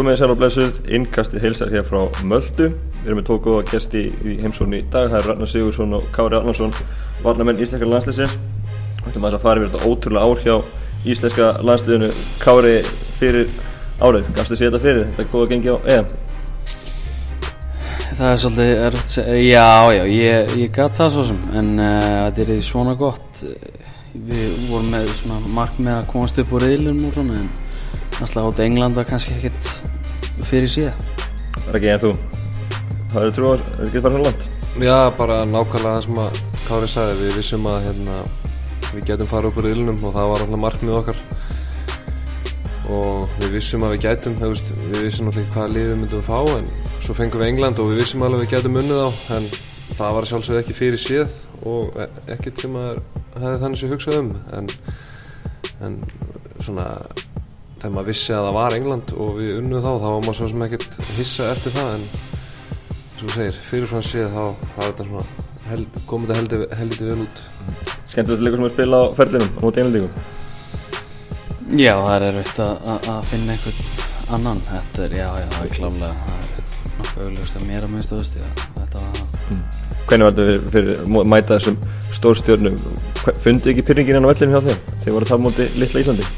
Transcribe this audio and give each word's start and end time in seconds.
Komið 0.00 0.14
þið 0.14 0.20
sæl 0.22 0.32
og 0.32 0.38
blessuð, 0.40 0.76
innkastið 0.96 1.42
heilsar 1.44 1.70
hér 1.74 1.82
frá 1.84 1.98
Möldu. 2.24 2.70
Við 3.02 3.08
erum 3.10 3.18
með 3.18 3.26
tvo 3.28 3.34
góða 3.44 3.66
gæsti 3.68 4.04
í 4.08 4.36
heimsókn 4.40 4.78
í 4.78 4.80
dag. 4.94 5.10
Það 5.10 5.16
er 5.18 5.28
Ragnar 5.28 5.50
Sigursson 5.52 5.92
og 5.98 6.06
Kári 6.14 6.38
Arnarsson, 6.38 6.72
varnamenn 7.20 7.60
íslenska 7.60 7.88
landsliðsins. 7.90 8.38
Við 9.02 9.10
ætlum 9.10 9.28
að 9.28 9.36
það 9.36 9.44
fara 9.44 9.60
yfir 9.60 9.74
þetta 9.74 9.90
ótrúlega 9.90 10.24
ár 10.24 10.40
hjá 10.46 10.56
íslenska 11.04 11.50
landsliðinu. 11.68 12.10
Kári 12.40 12.72
fyrir 13.20 13.52
árið, 14.00 14.32
þið 14.40 14.50
sér 14.54 14.64
þetta 14.70 14.82
fyrir? 14.86 15.04
Þetta 15.10 15.26
er 15.26 15.30
góða 15.36 15.52
gengi 15.52 15.68
á 15.68 15.78
EM. 15.98 16.10
Það 18.08 18.26
er 18.32 18.44
svolítið 18.46 18.84
að 18.88 19.00
segja, 19.12 19.38
já, 19.44 19.70
já, 19.98 20.04
ég, 20.16 20.60
ég 20.64 20.76
gæti 20.78 21.02
það 21.04 21.16
svo 21.18 21.28
sem, 21.28 21.48
en 21.60 21.74
uh, 21.76 22.22
þetta 22.30 22.56
er 22.56 22.68
svona 22.72 22.96
gott, 23.04 23.48
við 24.16 24.60
vorum 24.72 24.94
með 24.96 25.18
svona 25.20 25.58
markmið 25.60 25.98
að 25.98 26.14
komast 26.14 26.40
upp 26.40 26.56
úr 26.56 26.70
reilum 26.70 27.04
og 27.04 27.18
svona, 27.18 27.44
en 27.44 27.68
alltaf 28.26 28.50
átta 28.50 28.64
England 28.66 28.98
var 28.98 29.08
kannski 29.08 29.36
ekkert 29.38 30.44
fyrir 30.48 30.70
síðan. 30.70 31.04
Það 31.56 31.68
er 31.72 31.78
ekki 31.80 31.92
en 31.94 32.02
þú. 32.04 32.12
Það 33.10 33.28
trúar, 33.36 33.62
er 33.76 33.86
ekki 33.86 34.00
það 34.00 34.06
svona 34.06 34.24
langt? 34.28 34.48
Já, 34.80 34.96
bara 35.18 35.40
nákvæmlega 35.50 35.94
það 35.96 36.04
sem 36.06 36.20
að 36.22 36.40
Kári 36.70 36.88
sagði, 36.90 37.14
við 37.24 37.38
vissum 37.40 37.64
að 37.66 37.86
hérna, 37.88 38.18
við 38.92 39.06
getum 39.08 39.30
fara 39.30 39.50
upp 39.50 39.56
úr 39.58 39.66
reilunum 39.66 40.04
og 40.04 40.12
það 40.14 40.28
var 40.30 40.44
alltaf 40.44 40.62
markmið 40.64 40.98
okkar 41.00 41.22
og 42.90 43.34
við 43.40 43.56
vissum 43.56 43.86
að 43.86 43.96
við 43.96 44.04
gætum, 44.04 44.36
við 44.40 45.02
vissum 45.04 45.26
náttúrulega 45.26 45.54
hvaða 45.54 45.72
lið 45.74 45.88
við 45.88 45.98
myndum 46.00 46.22
að 46.22 46.28
fá 46.30 46.58
en 46.58 46.70
svo 47.00 47.16
fengum 47.18 47.42
við 47.42 47.52
England 47.52 47.82
og 47.82 47.90
við 47.90 48.02
vissum 48.02 48.24
alveg 48.26 48.40
að 48.40 48.44
við 48.44 48.54
gætum 48.54 48.78
unnið 48.82 49.02
á 49.02 49.10
en 49.36 49.48
það 49.98 50.14
var 50.16 50.28
sjálfsögð 50.30 50.60
ekki 50.60 50.76
fyrir 50.78 51.02
séð 51.02 51.38
og 51.66 51.98
ekkert 52.30 52.62
sem 52.62 52.78
að 52.78 53.00
hefði 53.36 53.56
þannig 53.64 53.82
sem 53.82 53.92
hugsað 53.94 54.20
um 54.20 54.30
en, 54.58 54.70
en 55.86 55.98
svona 56.62 56.86
þegar 57.80 57.94
maður 57.94 58.10
vissi 58.10 58.34
að 58.36 58.46
það 58.46 58.56
var 58.58 58.76
England 58.76 59.12
og 59.16 59.30
við 59.38 59.52
unnið 59.60 59.84
þá 59.84 59.90
þá 59.90 60.08
var 60.08 60.24
maður 60.24 60.38
svo 60.38 60.48
sem 60.50 60.64
ekkert 60.66 60.98
hissa 61.16 61.46
eftir 61.54 61.74
það 61.76 61.94
en 61.94 62.04
sem 63.20 63.22
þú 63.22 63.30
segir, 63.36 63.56
fyrir 63.68 63.88
svona 63.90 64.06
séð 64.08 64.28
þá 64.34 64.42
var 64.76 64.84
þetta 64.90 65.06
svona 65.08 65.24
held, 65.70 65.98
komið 66.08 66.30
þetta 66.30 66.40
heldur, 66.40 66.66
heldur 66.80 67.10
vel 67.10 67.24
út 67.24 67.42
Skemmtilegt 68.10 68.44
leikur 68.44 68.58
sem 68.60 68.66
að 68.66 68.74
spila 68.74 69.00
á 69.00 69.04
ferlinum 69.16 69.50
á 69.50 69.60
móti 69.64 69.82
einlandíkum 69.82 70.12
Já, 71.70 71.94
það 71.94 72.14
er 72.16 72.26
erfitt 72.30 72.60
að 72.64 73.28
finna 73.30 73.54
einhvern 73.54 73.78
annan 74.36 74.62
Þetta 74.66 75.04
er, 75.06 75.16
já, 75.20 75.28
já, 75.38 75.46
það 75.54 75.62
er 75.62 75.72
klálega 75.76 76.12
það 76.24 76.36
er 76.40 76.50
nokkuð 76.98 77.24
auðvitað 77.24 77.60
að 77.60 77.66
mér 77.70 77.86
að 77.86 77.94
minnst 77.94 78.14
auðvist 78.16 78.38
þetta 78.80 79.04
var 79.06 79.14
mm. 79.54 79.64
Hvernig 80.10 80.26
var 80.26 80.34
þetta 80.34 80.46
fyrir, 80.50 80.62
fyrir 80.74 81.26
mæta 81.30 81.56
þessum 81.56 81.76
stórstjörnum 82.18 82.78
Fundið 83.44 83.72
ekki 83.74 83.88
pyrringin 83.90 84.18
enn 84.18 84.26
á 84.26 84.30
vellinu 84.32 84.56
hjá 84.56 84.62
þeim 84.68 84.80
þegar 85.04 85.16
voru 85.18 85.30
það 85.30 85.44
móti 85.46 85.68
litla 85.78 86.02
Íslandi? 86.02 86.30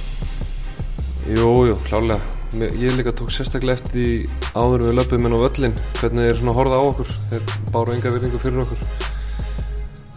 Jú, 1.32 1.50
jú, 1.70 1.76
klálega 1.88 2.20
Ég 2.52 2.92
líka 2.92 3.12
tók 3.16 3.30
sérstaklega 3.32 3.78
eftir 3.78 3.92
því 3.94 4.08
áður 4.52 4.82
við 4.84 4.96
löpum 4.98 5.24
inn 5.24 5.32
á 5.32 5.40
völlin 5.40 5.76
hvernig 5.96 6.26
þeir 6.26 6.36
svona 6.36 6.52
horða 6.58 6.76
á 6.76 6.84
okkur. 6.84 7.12
Þeir 7.30 7.54
báru 7.72 7.94
enga 7.94 8.10
virðingu 8.12 8.40
fyrir 8.42 8.60
okkur. 8.60 8.82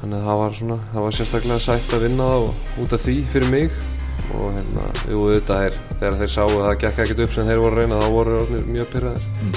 Þannig 0.01 0.17
að 0.17 0.25
það 0.25 0.41
var 0.41 0.57
svona 0.57 0.77
það 0.89 1.05
var 1.05 1.15
sérstaklega 1.15 1.59
sætt 1.63 1.95
að 1.95 2.03
vinna 2.03 2.27
það 2.33 2.49
út 2.83 2.95
af 2.97 3.05
því 3.05 3.15
fyrir 3.31 3.53
mig. 3.53 3.77
Og 4.35 4.49
hérna, 4.49 4.89
jú, 5.13 5.21
þetta 5.31 5.61
er 5.69 5.79
þegar 5.93 6.19
þeir 6.19 6.33
sáu 6.33 6.49
að 6.49 6.65
það 6.65 6.75
gekk 6.83 7.01
ekkert 7.05 7.23
upp 7.23 7.37
sem 7.37 7.47
þeir 7.47 7.63
voru 7.63 7.71
að 7.71 7.81
reyna 7.81 8.01
þá 8.01 8.07
voru 8.17 8.43
þeir 8.49 8.67
mjög 8.73 8.91
pyrraðir 8.95 9.31
mm. 9.45 9.55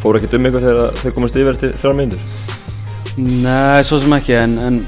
Fóru 0.00 0.20
ekkert 0.20 0.38
um 0.38 0.48
ykkur 0.48 0.66
þegar 0.68 0.98
þeir 1.02 1.16
komast 1.18 1.38
yfir 1.42 1.60
til 1.60 1.72
þrjá 1.82 1.94
myndur? 1.98 2.24
Nei, 3.18 3.84
svo 3.84 4.00
sem 4.00 4.16
ekki 4.16 4.38
en, 4.38 4.56
en 4.62 4.80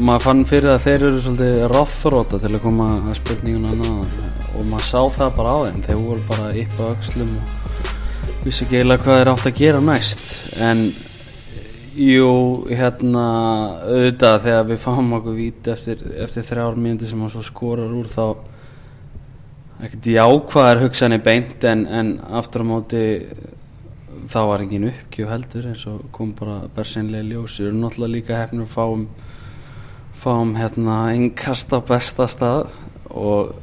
maður 0.00 0.26
fann 0.26 0.42
fyrir 0.48 0.74
að 0.74 0.84
þeir 0.88 0.98
eru 1.12 1.22
svolítið 1.22 1.62
ráþróta 1.74 2.42
til 2.42 2.54
að 2.56 2.62
koma 2.64 2.90
að 2.96 3.16
spurninguna 3.20 3.78
náðan 3.78 4.29
og 4.60 4.66
maður 4.68 4.86
sá 4.86 5.00
það 5.16 5.36
bara 5.38 5.52
á 5.56 5.58
þeim 5.66 5.84
þeir 5.86 6.00
voru 6.04 6.26
bara 6.28 6.50
upp 6.62 6.74
á 6.76 6.84
aukslum 6.90 7.30
og 7.36 8.44
vissi 8.44 8.64
ekki 8.64 8.78
eiginlega 8.78 9.04
hvað 9.04 9.20
þeir 9.20 9.30
átt 9.32 9.48
að 9.48 9.60
gera 9.60 9.80
næst. 9.84 10.26
En 10.60 10.82
jú, 11.96 12.30
hérna 12.68 13.24
auðvitað 13.84 14.44
þegar 14.46 14.68
við 14.70 14.82
fáum 14.84 15.14
okkur 15.18 15.38
víti 15.38 15.72
eftir, 15.74 16.04
eftir 16.24 16.46
þrjár 16.46 16.80
myndir 16.80 17.10
sem 17.10 17.24
hann 17.24 17.32
svo 17.32 17.44
skorar 17.44 17.96
úr 17.96 18.10
þá 18.12 18.24
ekkert 19.80 20.10
jákvæðar 20.12 20.82
hugsanir 20.84 21.24
beint 21.24 21.64
en, 21.64 21.86
en 21.88 22.12
aftur 22.36 22.64
á 22.64 22.70
móti 22.70 23.04
þá 24.30 24.40
var 24.50 24.62
engin 24.62 24.90
uppgjöf 24.90 25.32
heldur 25.32 25.68
eins 25.72 25.86
og 25.88 26.04
kom 26.14 26.34
bara 26.36 26.62
bersinlega 26.74 27.26
ljós. 27.26 27.58
Við 27.58 27.70
erum 27.70 27.84
náttúrulega 27.84 28.14
líka 28.14 28.40
hefnir 28.42 28.68
að 28.68 28.74
fáum 28.76 29.08
fáum 30.20 30.52
hérna 30.58 31.06
einnkast 31.14 31.72
á 31.72 31.80
besta 31.80 32.26
stað 32.28 32.68
og, 33.08 33.54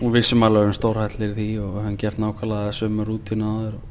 og 0.00 0.14
við 0.14 0.26
sem 0.30 0.42
alveg 0.46 0.66
erum 0.66 0.76
stórhællir 0.76 1.36
því 1.36 1.48
og 1.60 1.70
við 1.74 1.84
hefum 1.84 2.00
gert 2.00 2.20
nákvæmlega 2.24 2.74
sömur 2.76 3.10
rútina 3.10 3.52
aður 3.58 3.78
og 3.78 3.86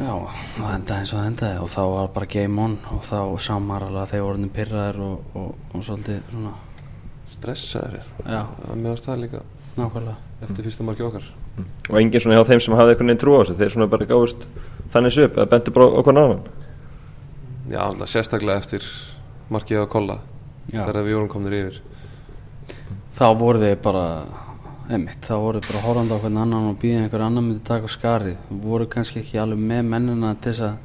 já, 0.00 0.14
það 0.56 0.74
endaði 0.76 0.98
eins 1.00 1.12
og 1.12 1.18
það 1.18 1.28
endaði 1.32 1.60
og 1.64 1.70
þá 1.74 1.82
var 1.94 2.10
bara 2.16 2.30
game 2.36 2.64
on 2.64 2.78
og 2.94 3.04
þá 3.10 3.20
samar 3.46 3.86
alveg 3.88 4.02
að 4.04 4.14
þeir 4.14 4.26
voru 4.28 4.50
pyrraðir 4.58 5.02
og, 5.08 5.34
og, 5.34 5.52
og 5.74 5.86
svolítið 5.86 6.22
svona 6.30 6.54
stressaðir. 7.30 8.08
Meðast 8.74 9.06
það 9.06 9.22
líka. 9.24 9.44
Nákvæmlega. 9.76 10.16
Eftir 10.46 10.66
fyrsta 10.66 10.86
marki 10.86 11.04
okkar. 11.06 11.26
Mm. 11.56 11.66
og 11.90 11.96
enginn 11.98 12.22
svona 12.22 12.38
hjá 12.38 12.46
þeim 12.46 12.60
sem 12.62 12.74
hafði 12.78 12.92
einhvern 12.94 13.10
veginn 13.10 13.20
trú 13.20 13.32
á 13.34 13.40
þessu 13.40 13.56
þeir 13.58 13.72
svona 13.74 13.90
bara 13.90 14.06
gáðist 14.06 14.44
þannig 14.92 15.14
svo 15.14 15.24
upp 15.26 15.38
eða 15.38 15.50
bentur 15.50 15.74
bara 15.74 16.00
okkur 16.00 16.16
náðan? 16.16 16.42
Já, 17.70 17.80
alltaf 17.82 18.12
sérstaklega 18.12 18.62
eftir 18.62 18.86
markið 19.50 19.82
á 19.82 19.86
kolla 19.90 20.16
þegar 20.70 21.00
við 21.02 21.16
vorum 21.16 21.32
komnir 21.32 21.56
yfir 21.58 21.80
þá 23.20 23.26
voru 23.36 23.60
þeir 23.60 23.80
bara 23.84 24.04
einmitt, 24.90 25.20
þá 25.26 25.34
voru 25.36 25.60
þeir 25.60 25.74
bara 25.74 25.82
horfandi 25.84 26.16
á 26.16 26.20
hvern 26.22 26.38
annan 26.40 26.68
og 26.70 26.78
býðið 26.80 27.02
einhver 27.04 27.24
annan 27.26 27.46
myndi 27.46 27.64
taka 27.68 27.90
skarið. 27.92 28.38
Voru 28.62 28.86
kannski 28.90 29.20
ekki 29.20 29.40
alveg 29.42 29.60
með 29.60 29.90
mennina 29.90 30.32
til 30.40 30.54
þess 30.54 30.64
að 30.70 30.78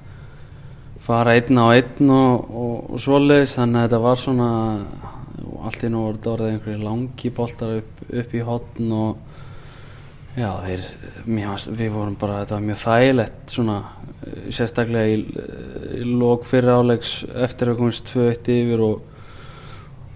fara 1.05 1.35
einn 1.37 1.61
á 1.61 1.65
einn 1.69 2.11
og, 2.11 2.49
og, 2.49 2.75
og 2.91 3.01
svoleiðis 3.01 3.55
þannig 3.59 3.79
að 3.79 3.87
þetta 3.87 4.01
var 4.03 4.19
svona 4.19 4.49
allt 5.65 5.85
í 5.85 5.91
nú 5.93 6.03
voru 6.03 6.17
þetta 6.17 6.33
orðið 6.33 6.51
einhverju 6.51 6.83
langi 6.83 7.31
boltar 7.39 7.73
upp, 7.79 8.03
upp 8.21 8.35
í 8.35 8.43
hotn 8.45 8.93
og 8.95 10.35
já 10.35 10.49
þeir 10.65 10.85
mjög, 11.31 11.67
við 11.79 11.91
vorum 11.95 12.19
bara, 12.19 12.41
þetta 12.43 12.57
var 12.57 12.65
mjög 12.67 12.81
þægilegt 12.83 13.55
svona 13.55 13.77
sérstaklega 14.53 15.13
í, 15.13 15.19
í 16.01 16.07
lók 16.19 16.45
fyrir 16.49 16.75
áleiks 16.75 17.17
eftir 17.45 17.71
að 17.71 17.79
komast 17.79 18.11
2-1 18.11 18.51
yfir 18.57 18.83
og 18.89 19.14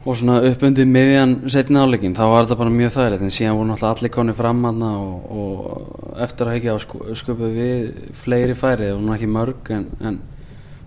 og 0.09 0.17
svona 0.17 0.39
upp 0.47 0.63
undir 0.65 0.87
miðjan 0.89 1.35
setna 1.53 1.83
áleikin, 1.85 2.15
þá 2.17 2.23
var 2.31 2.47
þetta 2.47 2.55
bara 2.57 2.73
mjög 2.73 2.93
þægilegt 2.95 3.25
en 3.25 3.33
síðan 3.35 3.57
voru 3.59 3.69
náttúrulega 3.69 3.99
allir 3.99 4.13
koni 4.15 4.33
fram 4.33 4.63
aðna 4.65 4.89
og, 5.03 5.27
og 5.29 6.21
eftir 6.25 6.49
að 6.49 6.55
hekja 6.57 6.77
sköpuð 7.19 7.57
við 7.59 7.83
fleiri 8.17 8.55
færi 8.57 8.87
það 8.87 9.01
voru 9.03 9.15
ekki 9.15 9.29
mörg 9.35 9.69
en, 9.75 9.85
en 10.01 10.17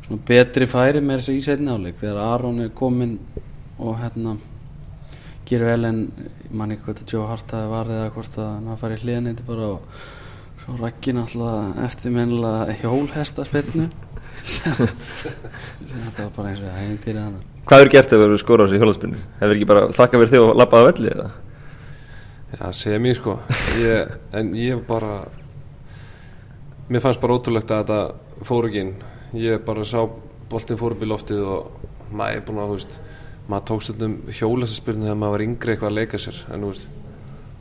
svona 0.06 0.24
betri 0.32 0.68
færi 0.70 1.04
með 1.04 1.22
þessu 1.22 1.36
í 1.36 1.44
setna 1.46 1.76
áleik 1.76 2.00
þegar 2.00 2.18
Aron 2.24 2.64
er 2.64 2.74
komin 2.82 3.14
og 3.78 4.00
hérna 4.00 4.34
gerur 5.46 5.70
vel 5.70 5.90
en 5.92 6.02
mann 6.50 6.74
ekki 6.74 6.88
hvort 6.88 7.04
að 7.04 7.14
Joe 7.14 7.30
Hart 7.30 7.54
hafi 7.54 7.70
varðið 7.76 8.00
eða 8.00 8.10
hvort 8.16 8.40
að 8.40 8.50
hann 8.50 8.68
hafi 8.72 8.84
farið 8.86 9.06
hliðan 9.06 9.30
eitthvað 9.30 9.52
bara 9.52 9.70
og 9.76 10.02
svo 10.64 10.76
rakkin 10.82 11.22
alltaf 11.22 11.80
eftirminnilega 11.86 12.76
hjólhesta 12.82 13.46
spilnu 13.46 13.88
sem 14.56 14.76
þetta 14.82 16.18
var 16.18 16.36
bara 16.36 16.52
eins 16.52 16.66
og 16.66 16.78
hæginn 16.80 17.02
til 17.06 17.18
það 17.20 17.51
Hvað 17.62 17.84
er 17.84 17.92
gert 17.92 18.12
ef 18.12 18.22
þú 18.26 18.38
skóra 18.40 18.66
á 18.66 18.70
sig 18.70 18.80
í 18.80 18.82
hjólaspinnu? 18.82 19.18
Hefur 19.38 19.54
ekki 19.54 19.68
bara 19.70 19.86
þakka 19.94 20.18
verið 20.18 20.32
þig 20.34 20.44
og 20.44 20.56
lappaði 20.58 20.82
á 20.82 20.88
velli 20.90 21.10
eða? 21.12 21.26
Já, 22.52 22.64
segja 22.76 22.98
mér 23.00 23.16
sko 23.16 23.36
ég, 23.80 24.10
en 24.36 24.50
ég 24.58 24.80
bara 24.88 25.22
mér 26.90 27.04
fannst 27.04 27.22
bara 27.22 27.38
ótrúlegt 27.38 27.70
að 27.72 27.84
þetta 27.84 28.44
fór 28.48 28.66
ekki 28.68 28.82
inn 28.82 28.90
ég 29.38 29.62
bara 29.64 29.86
sá 29.88 30.02
boltin 30.50 30.80
fór 30.80 30.96
upp 30.96 31.04
í 31.06 31.08
loftið 31.08 31.44
og 31.48 31.86
maður 32.12 32.40
er 32.40 32.42
búin 32.48 32.60
að, 32.60 32.72
þú 32.72 32.76
veist 32.80 32.98
maður 33.48 33.64
tók 33.70 33.86
stundum 33.86 34.18
hjólaspinnu 34.28 35.06
þegar 35.06 35.20
maður 35.22 35.36
var 35.36 35.46
yngri 35.46 35.74
eitthvað 35.74 35.92
að 35.92 35.96
leika 36.00 36.20
sér 36.20 36.42
en 36.52 36.66
þú 36.66 36.72
veist 36.74 36.90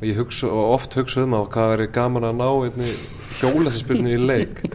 og 0.01 0.03
ég 0.09 0.17
hugsa, 0.17 0.49
og 0.49 0.73
oft 0.75 0.97
hugsa 0.97 1.23
um 1.23 1.37
að 1.37 1.47
hvað 1.53 1.71
verið 1.75 1.93
gaman 1.95 2.27
að 2.27 2.41
ná 2.41 2.49
hjólaspinnu 3.39 4.11
í 4.11 4.19
leik 4.19 4.65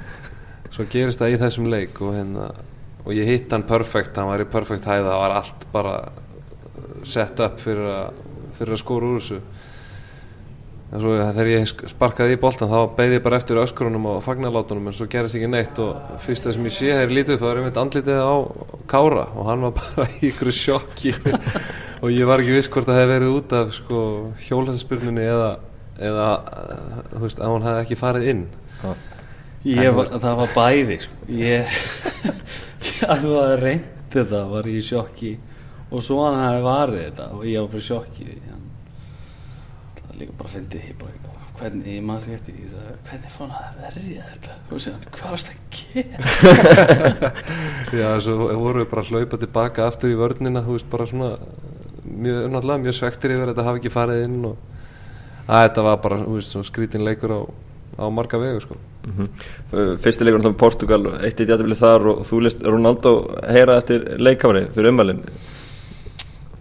svo 0.70 0.86
gerist 0.88 1.20
það 1.20 1.34
í 1.34 1.38
þessum 1.42 1.68
leik 1.72 2.00
og 2.00 2.14
hérna 2.14 2.48
og 3.06 3.14
ég 3.14 3.28
hitt 3.30 3.52
hann 3.54 3.66
perfekt, 3.66 4.16
hann 4.18 4.30
var 4.32 4.42
í 4.42 4.48
perfekt 4.50 4.88
hæða 4.88 5.12
það 5.12 5.20
var 5.22 5.34
allt 5.40 5.66
bara 5.72 5.96
sett 7.06 7.38
upp 7.44 7.60
fyrir 7.62 7.86
að, 7.92 8.18
fyrir 8.56 8.74
að 8.74 8.82
skóra 8.82 9.12
úr 9.12 9.20
þessu. 9.20 9.38
En 10.86 11.02
svo 11.02 11.14
þegar 11.18 11.48
ég 11.50 11.70
sparkaði 11.90 12.36
í 12.36 12.40
boltan 12.40 12.70
þá 12.70 12.92
beði 12.98 13.16
ég 13.18 13.24
bara 13.24 13.38
eftir 13.40 13.58
öskurunum 13.58 14.04
og 14.10 14.20
fagnarlátunum 14.22 14.86
en 14.90 14.94
svo 14.94 15.08
gerist 15.10 15.38
ekki 15.38 15.50
neitt. 15.50 15.80
Og 15.82 16.20
fyrst 16.22 16.46
það 16.46 16.56
sem 16.56 16.68
ég 16.68 16.76
sé 16.76 16.92
ég 16.92 17.14
lítið 17.14 17.40
þá 17.42 17.46
er 17.48 17.60
ég 17.60 17.66
mitt 17.66 17.80
andlitið 17.82 18.20
á 18.22 18.34
Kára. 18.90 19.26
Og 19.34 19.50
hann 19.50 19.66
var 19.66 19.74
bara 19.80 20.06
í 20.14 20.30
ykkur 20.30 20.52
sjokki. 20.54 21.16
Og 22.04 22.12
ég 22.12 22.28
var 22.28 22.42
ekki 22.42 22.54
viss 22.54 22.70
hvort 22.70 22.86
það 22.86 23.00
hefði 23.00 23.14
verið 23.14 23.34
út 23.34 23.56
af 23.56 23.74
sko, 23.74 24.00
hjólansspyrnunni 24.46 25.26
eða, 25.26 25.50
eða 26.10 26.30
þú 27.14 27.22
veist 27.24 27.40
að 27.40 27.54
hún 27.54 27.66
hefði 27.66 27.84
ekki 27.86 28.02
farið 28.02 28.32
inn 28.34 28.48
Var, 29.66 30.10
það 30.22 30.36
var 30.38 30.52
bæði 30.54 30.96
sko. 31.02 31.16
ég 31.34 31.70
að 33.10 33.24
þú 33.24 33.30
hafði 33.34 33.56
reynd 33.64 33.92
þetta 34.14 34.42
var 34.52 34.68
ég 34.70 34.78
í 34.78 34.86
sjokki 34.86 35.32
og 35.90 36.02
svo 36.06 36.20
hann 36.22 36.38
hefði 36.38 36.66
varðið 36.66 37.02
þetta 37.02 37.26
og 37.34 37.46
ég 37.46 37.64
var 37.64 37.72
bara 37.72 37.82
í 37.82 37.86
sjokki. 37.86 38.26
Það 39.96 40.04
var 40.06 40.20
líka 40.20 40.36
bara 40.38 40.50
að 40.50 40.54
fyndi 40.54 40.82
ég 40.82 40.96
bara, 41.00 41.34
hvernig, 41.56 41.90
ég 41.96 42.06
maður 42.06 42.36
eftir 42.36 42.56
ég 42.60 42.70
sagði, 42.70 42.94
hvernig 43.10 43.34
fór 43.34 43.52
hann 43.54 43.68
að 43.68 43.82
verja 43.84 44.24
þetta? 44.30 44.56
Og 44.70 44.82
sér, 44.84 45.06
hvað 45.16 45.34
varst 45.34 45.52
að 45.52 45.58
gera? 45.76 46.16
Já, 48.00 48.08
svo 48.22 48.34
vorum 48.46 48.82
við 48.82 48.90
bara 48.92 49.04
að 49.04 49.12
hlaupa 49.12 49.40
tilbaka 49.42 49.86
aftur 49.90 50.12
í 50.12 50.18
vörnina, 50.18 50.64
þú 50.66 50.76
veist, 50.76 50.90
bara 50.92 51.08
svona 51.10 51.30
mjög, 52.06 52.42
náttúrulega 52.52 52.84
mjög 52.86 52.98
svektir 53.00 53.34
yfir 53.34 53.48
að 53.48 53.54
þetta 53.54 53.68
hafi 53.70 53.82
ekki 53.82 53.94
farið 53.94 54.26
inn 54.26 54.42
og 54.50 54.56
að 55.46 55.68
þetta 55.68 55.86
var 55.86 56.02
bara, 56.04 56.20
þú 56.24 56.36
veist, 56.38 56.58
skrítin 56.70 57.06
leikur 57.06 57.34
á, 57.34 57.40
á 58.02 58.04
marga 58.12 58.42
vegu, 58.42 58.62
sko 58.66 58.78
Mm 59.06 59.28
Fyrsti 60.02 60.24
leikur 60.24 60.40
náttúrulega 60.40 60.58
Portugal 60.58 61.04
eitt 61.22 61.40
í 61.40 61.46
djátabilið 61.46 61.78
þar 61.78 62.08
og 62.10 62.24
þú 62.26 62.40
list 62.42 62.64
Ronaldo 62.64 63.12
heyra 63.46 63.78
eftir 63.80 64.08
leikafri 64.18 64.66
fyrir 64.74 64.90
umvalin 64.90 65.22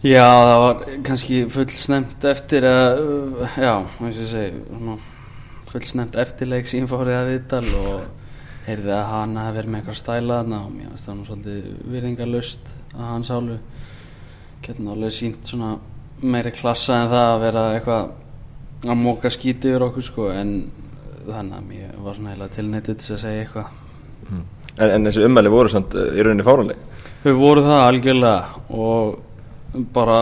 Já, 0.06 0.22
það 0.22 0.60
var 0.62 0.84
kannski 1.08 1.38
full 1.50 1.72
snemt 1.74 2.26
eftir 2.30 2.68
að, 2.70 3.00
já, 3.58 3.72
eins 3.74 4.20
og 4.20 4.22
ég 4.22 4.28
segi, 4.30 4.60
svona, 4.68 4.98
full 5.72 5.88
snemt 5.90 6.20
eftirleik 6.22 6.70
sín 6.70 6.86
fórið 6.92 7.18
að 7.18 7.30
viðtal 7.32 7.64
og 7.80 8.04
heyrði 8.68 8.94
að 8.94 9.10
hann 9.10 9.34
hafi 9.40 9.58
verið 9.58 9.72
með 9.72 9.82
eitthvað 9.82 9.98
stæla 10.02 10.38
þarna 10.42 10.60
og 10.62 10.76
mér 10.76 10.92
finnst 10.92 11.10
það 11.10 11.18
nú 11.18 11.26
svolítið 11.30 11.90
virðingarlust 11.96 12.70
að 12.94 13.10
hans 13.10 13.32
álu 13.34 13.58
getur 14.62 14.86
náttúrulega 14.86 15.18
sínt 15.18 15.50
svona 15.50 15.72
meiri 16.22 16.54
klassa 16.56 17.02
en 17.02 17.12
það 17.12 17.28
að 17.32 17.44
vera 17.48 17.66
eitthvað 17.74 18.14
að 18.86 19.02
móka 19.02 19.34
skíti 19.34 19.72
yfir 19.72 19.88
okkur 19.88 20.06
sko 20.06 20.30
en 20.34 20.54
þannig 21.30 21.58
að 21.58 21.70
mér 21.70 22.00
var 22.06 22.18
svona 22.18 22.34
heila 22.34 22.50
tilneitið 22.54 23.00
til 23.02 23.14
að 23.16 23.22
segja 23.24 23.46
eitthvað. 23.46 23.72
En, 24.76 24.90
en 24.90 25.08
þessi 25.08 25.24
umvæli 25.26 25.54
voru 25.54 25.72
samt 25.72 25.96
uh, 25.96 26.10
í 26.12 26.24
rauninni 26.26 26.46
fáranleg 26.46 26.80
Þau 27.24 27.34
voru 27.40 27.64
það 27.66 27.84
algjörlega 27.86 28.36
og 28.76 29.16
bara 29.96 30.20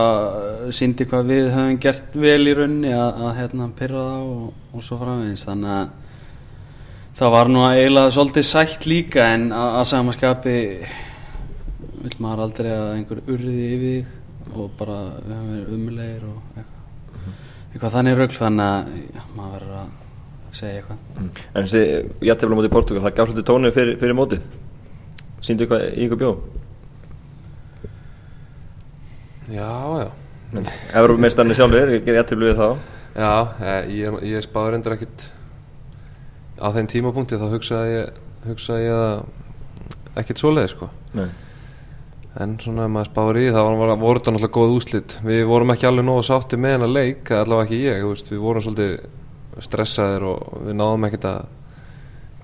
síndi 0.74 1.06
hvað 1.08 1.30
við 1.30 1.48
höfum 1.54 1.80
gert 1.82 2.16
vel 2.18 2.40
í 2.48 2.54
raunni 2.56 2.92
að, 2.94 3.20
að 3.26 3.36
hérna 3.38 3.68
pyrra 3.78 4.04
það 4.08 4.30
og, 4.30 4.46
og 4.72 4.84
svo 4.86 4.98
framvegins 5.02 5.46
þannig 5.46 5.74
að 5.74 5.92
það 7.20 7.34
var 7.36 7.50
nú 7.52 7.64
eiginlega 7.68 8.14
svolítið 8.16 8.46
sætt 8.48 8.86
líka 8.90 9.26
en 9.34 9.48
að, 9.54 9.68
að 9.80 9.88
samaskapi 9.92 10.56
vil 12.04 12.14
maður 12.24 12.44
aldrei 12.46 12.70
að 12.74 12.86
einhver 12.96 13.22
urði 13.24 13.58
yfir 13.68 13.84
þig 13.84 14.54
og 14.54 14.72
bara 14.78 15.00
við 15.18 15.34
höfum 15.34 15.52
verið 15.52 15.76
umlegir 15.78 16.24
og 16.30 16.58
eitthvað, 16.58 17.36
eitthvað 17.72 17.94
þannig 17.98 18.18
rögl 18.20 18.40
þannig 18.40 18.72
að 18.72 18.96
já, 19.04 19.22
maður 19.34 19.54
verður 19.58 19.78
að 19.82 19.92
segja 20.58 20.80
eitthvað. 20.80 20.98
Mm. 21.14 21.30
En 21.54 21.68
þessi 21.68 22.28
jættefla 22.28 22.58
móti 22.58 22.72
Portugal 22.72 23.04
það 23.04 23.16
gaf 23.18 23.30
svolítið 23.30 23.48
tónið 23.50 23.76
fyrir, 23.78 23.96
fyrir 24.02 24.18
mótið. 24.18 24.44
Síndu 25.44 25.66
eitthvað 25.66 25.86
í 25.92 26.06
ykkur 26.06 26.20
bjó 26.22 26.34
Já, 29.52 29.70
já. 30.00 30.08
Evrópumeistarnir 30.96 31.56
sjálfur, 31.58 31.90
gerir 32.00 32.20
jætteflu 32.22 32.48
við 32.48 32.60
þá. 32.60 32.68
Já, 33.14 33.32
eh, 33.60 33.88
ég, 33.92 34.20
ég 34.30 34.44
spáði 34.46 34.74
reyndar 34.74 34.96
ekkit 34.96 35.26
á 36.58 36.66
þeim 36.74 36.88
tímapunkti 36.90 37.38
þá 37.38 37.48
hugsaði 37.52 37.96
ég, 37.98 38.20
hugsaði 38.48 38.86
ég 38.86 39.02
að 39.04 40.20
ekkit 40.22 40.40
svoleið 40.40 40.70
sko. 40.72 40.88
Nei. 41.14 41.28
en 42.42 42.56
svona 42.58 42.88
ef 42.88 42.90
maður 42.90 43.10
spáður 43.12 43.36
í 43.38 43.44
það 43.54 43.68
var, 43.68 43.90
voru 44.00 44.18
þetta 44.18 44.32
náttúrulega 44.34 44.56
góð 44.56 44.72
úslit 44.74 45.12
við 45.22 45.44
vorum 45.46 45.70
ekki 45.70 45.86
alveg 45.86 46.06
nógu 46.08 46.24
sátti 46.26 46.58
með 46.58 46.72
hennar 46.74 46.90
leik 46.90 47.30
allavega 47.30 47.68
ekki 47.68 47.78
ég, 47.84 48.06
veist, 48.08 48.30
við 48.32 48.40
vorum 48.42 48.64
svolítið 48.64 48.96
stressaðir 49.62 50.26
og 50.32 50.60
við 50.66 50.76
náðum 50.80 51.08
ekkit 51.08 51.26
að 51.30 51.40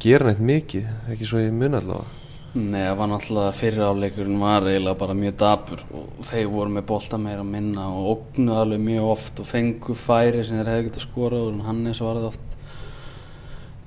gera 0.00 0.30
neitt 0.30 0.42
mikið 0.50 1.12
ekki 1.12 1.28
svo 1.28 1.42
ég 1.42 1.54
mun 1.54 1.78
allavega. 1.80 2.16
Nei, 2.50 2.80
það 2.82 2.96
var 2.98 3.10
náttúrulega 3.12 3.50
fyrir 3.54 3.84
áleikurinn 3.86 4.40
var 4.42 4.64
eiginlega 4.66 4.98
bara 4.98 5.14
mjög 5.14 5.34
dabur 5.38 5.82
og 5.94 6.24
þeir 6.26 6.48
voru 6.50 6.72
með 6.74 6.86
bolta 6.88 7.18
meira 7.22 7.44
að 7.44 7.52
minna 7.52 7.84
og 7.94 8.08
ógnuð 8.10 8.62
alveg 8.64 8.80
mjög 8.88 9.10
oft 9.12 9.42
og 9.42 9.46
fengu 9.46 9.94
færi 9.94 10.42
sem 10.42 10.58
þeir 10.58 10.70
hefði 10.72 10.88
getið 10.88 11.04
skorað 11.04 11.44
og 11.52 11.60
Hannes 11.68 12.00
var 12.02 12.18
það 12.18 12.26
oft 12.32 12.49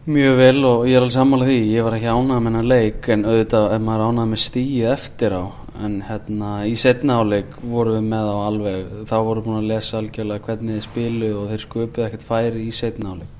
mjög 0.06 0.40
vel 0.40 0.66
og 0.68 0.88
ég 0.88 0.98
er 0.98 1.04
alveg 1.04 1.16
sammála 1.18 1.50
því. 1.50 1.60
Ég 1.74 1.86
var 1.86 1.98
ekki 1.98 2.10
ánað 2.12 2.40
með 2.40 2.50
hennar 2.52 2.72
leik 2.72 3.12
en 3.14 3.28
auðvitað 3.28 3.68
ef 3.76 3.86
maður 3.86 4.08
ánað 4.08 4.32
með 4.34 4.44
stíið 4.48 4.90
eftir 4.94 5.38
á. 5.40 5.44
En 5.84 6.02
hérna 6.06 6.50
í 6.70 6.74
setna 6.78 7.22
áleik 7.24 7.56
voru 7.62 7.96
við 7.96 8.10
með 8.12 8.28
á 8.30 8.38
alveg 8.48 8.92
þá 9.10 9.16
voru 9.30 9.46
búin 9.46 9.62
að 9.62 9.72
lesa 9.72 9.98
algjörlega 10.00 10.46
hvernig 10.46 10.78
þið 10.78 10.84
spilu 10.90 11.32
og 11.40 11.48
þeir 11.50 11.64
sköpuð 11.64 12.06
ekkert 12.08 12.28
færi 12.28 12.68
í 12.68 12.76
setna 12.76 13.16
áleik 13.16 13.40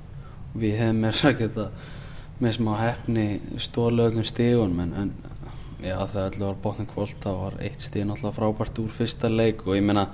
við 0.54 0.78
hefum 0.78 1.02
mér 1.02 1.16
sagt 1.18 1.42
þetta 1.42 1.68
með 2.42 2.56
smá 2.58 2.72
hefni 2.78 3.26
stólu 3.62 4.06
öllum 4.08 4.26
stígun 4.26 4.78
en, 4.82 4.92
en 4.98 5.12
já 5.82 5.96
þegar 6.00 6.30
öllu 6.30 6.46
var 6.46 6.60
botning 6.62 6.90
kvöld 6.90 7.18
þá 7.22 7.30
var 7.40 7.58
eitt 7.62 7.82
stíð 7.82 8.08
náttúrulega 8.08 8.36
frábært 8.38 8.80
úr 8.82 8.92
fyrsta 8.94 9.30
leik. 9.30 9.66
Og 9.66 9.76
ég 9.76 9.84
meina 9.84 10.08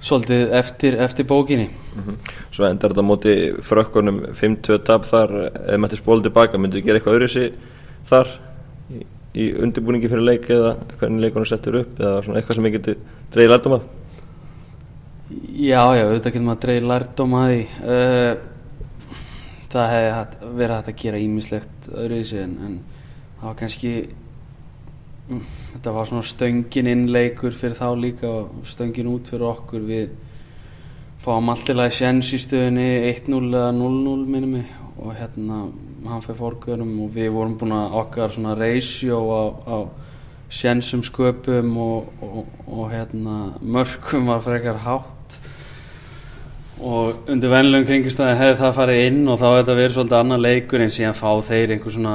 svolítið 0.00 0.52
eftir, 0.56 0.96
eftir 1.00 1.26
bókinni. 1.28 1.68
Mm 1.68 2.02
-hmm. 2.02 2.30
Svo 2.52 2.64
endar 2.64 2.90
þetta 2.90 3.02
móti 3.02 3.34
frökkunum 3.62 4.20
5-2 4.34 4.78
tap 4.84 5.04
þar. 5.04 5.30
Eða 5.68 5.78
mætti 5.78 5.96
spóla 5.96 6.22
tilbaka, 6.22 6.58
myndið 6.58 6.84
gera 6.84 6.98
eitthvað 6.98 7.14
öðru 7.14 7.52
þar 8.04 8.28
í, 8.90 9.04
í 9.34 9.48
undirbúningi 9.62 10.08
fyrir 10.08 10.26
leik 10.26 10.50
eða 10.50 10.76
hvernig 10.98 11.20
leikunum 11.20 11.46
settur 11.46 11.80
upp 11.82 12.00
eða 12.00 12.22
svona 12.24 12.40
eitthvað 12.40 12.54
sem 12.54 12.68
ég 12.68 12.76
geti 12.78 12.94
dreigið 13.32 13.50
lærdom 13.50 13.72
af? 13.72 13.82
Já, 15.30 15.82
já, 15.94 16.04
auðvitað 16.06 16.32
getur 16.32 16.46
maður 16.46 16.62
dreigið 16.64 16.88
lærdom 16.90 17.36
að 17.38 17.50
því. 17.50 17.60
Uh, 17.84 18.32
það 19.70 19.92
hefði 19.94 20.50
verið 20.58 20.74
hægt 20.76 20.88
að 20.88 21.02
gera 21.02 21.20
ímislegt 21.22 21.90
öðruvísi 21.92 22.40
en, 22.42 22.56
en 22.66 22.80
það 23.40 23.46
var 23.46 23.58
kannski 23.60 23.92
þetta 25.30 25.94
var 25.94 26.08
svona 26.08 26.26
stöngin 26.26 26.90
innleikur 26.90 27.54
fyrir 27.56 27.78
þá 27.78 27.88
líka 27.98 28.30
og 28.30 28.66
stöngin 28.66 29.10
út 29.12 29.30
fyrir 29.30 29.46
okkur. 29.50 29.86
Við 29.86 30.10
fáum 31.20 31.52
alltilega 31.52 31.94
sjens 31.94 32.32
í 32.34 32.40
stöðunni 32.42 32.88
1-0 33.12 33.40
eða 33.50 33.70
0-0 33.76 34.26
minnum 34.26 34.58
mig 34.58 34.76
og 35.00 35.14
hérna 35.16 35.62
hann 36.08 36.24
fyrir 36.24 36.40
fórgörum 36.40 36.92
og 37.04 37.14
við 37.14 37.30
vorum 37.34 37.56
búin 37.60 37.76
að 37.76 37.96
okkar 38.02 38.34
svona 38.34 38.56
ratio 38.58 39.20
á, 39.28 39.42
á 39.64 39.78
sjensum 40.50 41.04
sköpum 41.06 41.76
og, 41.78 42.12
og, 42.24 42.46
og 42.66 42.90
hérna 42.92 43.54
mörgum 43.62 44.28
var 44.32 44.42
frekar 44.44 44.80
hátt 44.84 45.19
og 46.80 47.28
undir 47.28 47.50
vennilegum 47.52 47.86
kringistæði 47.88 48.36
hefði 48.38 48.58
það 48.60 48.76
farið 48.78 49.02
inn 49.08 49.20
og 49.28 49.36
þá 49.40 49.44
hefði 49.46 49.60
þetta 49.60 49.76
verið 49.78 49.94
svolítið 49.96 50.18
annar 50.18 50.40
leikur 50.40 50.84
en 50.84 50.94
síðan 50.94 51.18
fá 51.18 51.28
þeir 51.50 51.74
einhver 51.74 51.94
svona 51.96 52.14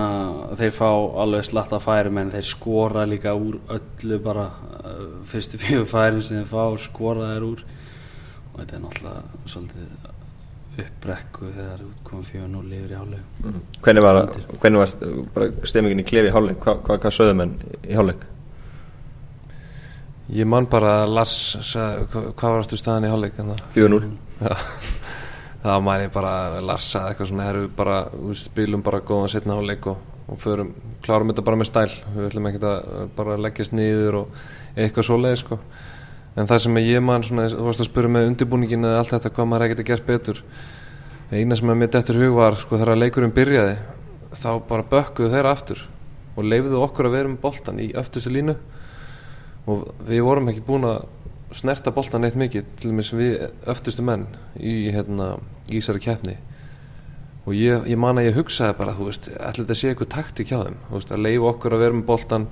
þeir 0.62 0.74
fá 0.76 0.90
alveg 1.24 1.46
slatt 1.46 1.76
að 1.76 1.86
færi 1.86 2.14
menn 2.18 2.34
þeir 2.34 2.48
skora 2.50 3.06
líka 3.10 3.36
úr 3.38 3.60
öllu 3.78 4.20
bara 4.26 4.48
uh, 4.50 5.06
fyrstu 5.30 5.62
fjögur 5.62 5.88
færin 5.92 6.26
sem 6.26 6.42
þeir 6.42 6.50
fá 6.50 6.82
skora 6.82 7.32
þeir 7.34 7.48
úr 7.52 7.64
og 7.68 8.60
þetta 8.60 8.78
er 8.78 8.86
náttúrulega 8.86 9.50
svolítið 9.54 10.12
uppbrekku 10.86 11.50
þegar 11.56 11.84
útkomum 11.86 12.26
fjögur 12.28 12.52
nú 12.52 12.64
lifir 12.66 12.96
í 12.96 13.00
háleg 13.00 13.20
mm 13.22 13.52
-hmm. 13.52 13.62
Hvernig 13.82 14.04
var, 14.04 14.96
var 15.36 15.52
stemmingin 15.64 16.00
í 16.00 16.10
klefi 16.10 16.28
í 16.28 16.34
háleg? 16.34 16.58
Hva, 16.64 16.80
hvað 16.82 17.00
hva 17.00 17.12
sögðu 17.12 17.34
menn 17.34 17.60
í 17.84 17.94
háleg? 17.94 18.26
Ég 20.34 20.48
man 20.50 20.66
bara 20.66 21.04
að 21.04 21.12
Lars 21.14 21.38
sagði, 21.62 22.06
hvað, 22.10 22.30
hvað 22.40 22.54
var 22.56 22.64
aftur 22.64 22.80
staðan 22.82 23.06
í 23.06 23.12
háleg? 23.14 23.36
4-0 23.76 24.08
þá 25.66 25.76
man 25.86 26.02
ég 26.02 26.14
bara 26.14 26.62
Lars 26.66 26.88
sagði 26.90 27.12
eitthvað 27.14 27.30
svona 27.32 27.46
herru 27.46 27.66
bara, 27.78 27.98
við 28.14 28.40
spilum 28.42 28.86
bara 28.86 29.04
góðan 29.06 29.32
setna 29.34 29.58
háleik 29.60 29.86
og, 29.90 30.00
og 30.30 30.40
förum, 30.42 30.72
klárum 31.06 31.30
þetta 31.30 31.46
bara 31.46 31.60
með 31.62 31.70
stæl. 31.70 31.92
Við 32.16 32.30
ætlum 32.30 32.50
ekki 32.50 32.62
að 32.70 33.04
bara 33.18 33.38
leggjast 33.46 33.76
niður 33.78 34.20
og 34.24 34.40
eitthvað 34.76 35.10
svoleið 35.10 35.38
sko. 35.44 35.60
En 36.36 36.50
það 36.50 36.64
sem 36.66 36.80
ég 36.82 37.06
man 37.06 37.24
svona, 37.24 37.48
þú 37.54 37.68
varst 37.70 37.86
að 37.86 37.92
spura 37.92 38.12
með 38.12 38.32
undirbúningin 38.32 38.90
eða 38.90 39.04
allt 39.04 39.14
þetta, 39.14 39.34
hvað 39.38 39.52
maður 39.52 39.68
ekkert 39.68 39.84
að 39.84 39.92
gera 39.92 40.08
betur. 40.10 40.42
Eina 41.32 41.58
sem 41.58 41.70
að 41.70 41.80
mitt 41.82 41.98
eftir 41.98 42.20
hug 42.22 42.36
var 42.38 42.58
sko 42.60 42.78
þegar 42.82 43.00
leikurinn 43.02 43.34
byrjaði 43.34 43.78
þá 44.36 44.50
bara 44.68 44.86
bökkuðu 44.90 45.32
þeirra 45.32 45.54
aftur 45.56 45.86
og 46.36 46.46
leifiðu 46.46 46.82
okkur 46.84 47.08
að 47.08 47.16
vera 47.16 47.32
með 47.32 47.42
boltan 47.46 47.80
í 47.82 47.88
öftustu 47.98 48.34
línu 48.34 48.58
og 49.72 49.86
við 50.08 50.24
vorum 50.26 50.52
ekki 50.52 50.66
búin 50.66 50.88
að 50.90 51.06
snerta 51.56 51.94
boltan 51.96 52.28
eitt 52.28 52.38
mikið 52.38 52.68
til 52.80 52.92
og 52.92 52.98
með 52.98 53.08
sem 53.10 53.22
við 53.22 53.36
öftustu 53.72 54.06
menn 54.06 54.28
í 54.60 54.76
hérna 54.94 55.36
Ísari 55.74 56.02
keppni. 56.04 56.36
Og 57.46 57.54
ég, 57.54 57.86
ég 57.90 58.00
man 58.02 58.18
að 58.18 58.32
ég 58.32 58.40
hugsaði 58.40 58.78
bara 58.80 58.96
þú 58.98 59.10
veist, 59.10 59.30
ætla 59.34 59.64
þetta 59.64 59.76
að 59.76 59.80
sé 59.80 59.92
eitthvað 59.92 60.12
taktík 60.16 60.50
hjá 60.50 60.58
þeim? 60.64 60.80
Veist, 60.92 61.12
að 61.14 61.26
leifa 61.26 61.52
okkur 61.52 61.76
að 61.76 61.84
vera 61.86 61.98
með 61.98 62.08
boltan 62.10 62.48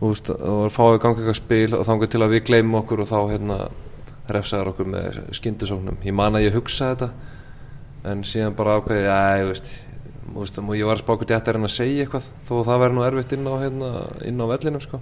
veist, 0.00 0.30
og 0.30 0.64
fáið 0.74 0.98
ganga 1.04 1.22
eitthvað 1.22 1.38
spil 1.38 1.76
og 1.78 1.84
þá 1.86 1.92
til 2.06 2.22
að 2.24 2.34
við 2.34 2.42
gleymum 2.48 2.80
okkur 2.80 3.04
og 3.04 3.10
þá 3.10 3.18
hérna 3.30 3.60
refsaður 4.30 4.72
okkur 4.72 4.90
með 4.90 5.20
skindisóknum 5.36 6.02
ég 6.06 6.16
man 6.16 6.38
að 6.38 6.48
ég 6.48 6.58
hugsaði 6.58 6.96
þetta 6.96 8.10
en 8.10 8.26
síðan 8.26 8.58
bara 8.58 8.78
ákveði, 8.78 9.06
já, 9.06 9.20
ég 9.42 9.48
veist 9.50 9.72
Veist, 10.30 10.60
ég 10.60 10.86
var 10.86 10.94
að 10.94 11.00
spá 11.00 11.14
hvernig 11.16 11.34
ætti 11.34 11.50
að 11.50 11.56
reyna 11.56 11.66
að 11.66 11.72
segja 11.74 12.04
eitthvað 12.04 12.26
þó 12.46 12.52
það 12.68 12.82
væri 12.84 12.94
nú 12.94 13.02
erfitt 13.02 13.32
inn 13.34 13.48
á, 13.50 13.54
hérna, 13.58 13.88
inn 14.28 14.38
á 14.38 14.46
vellinum 14.46 14.82
sko. 14.84 15.00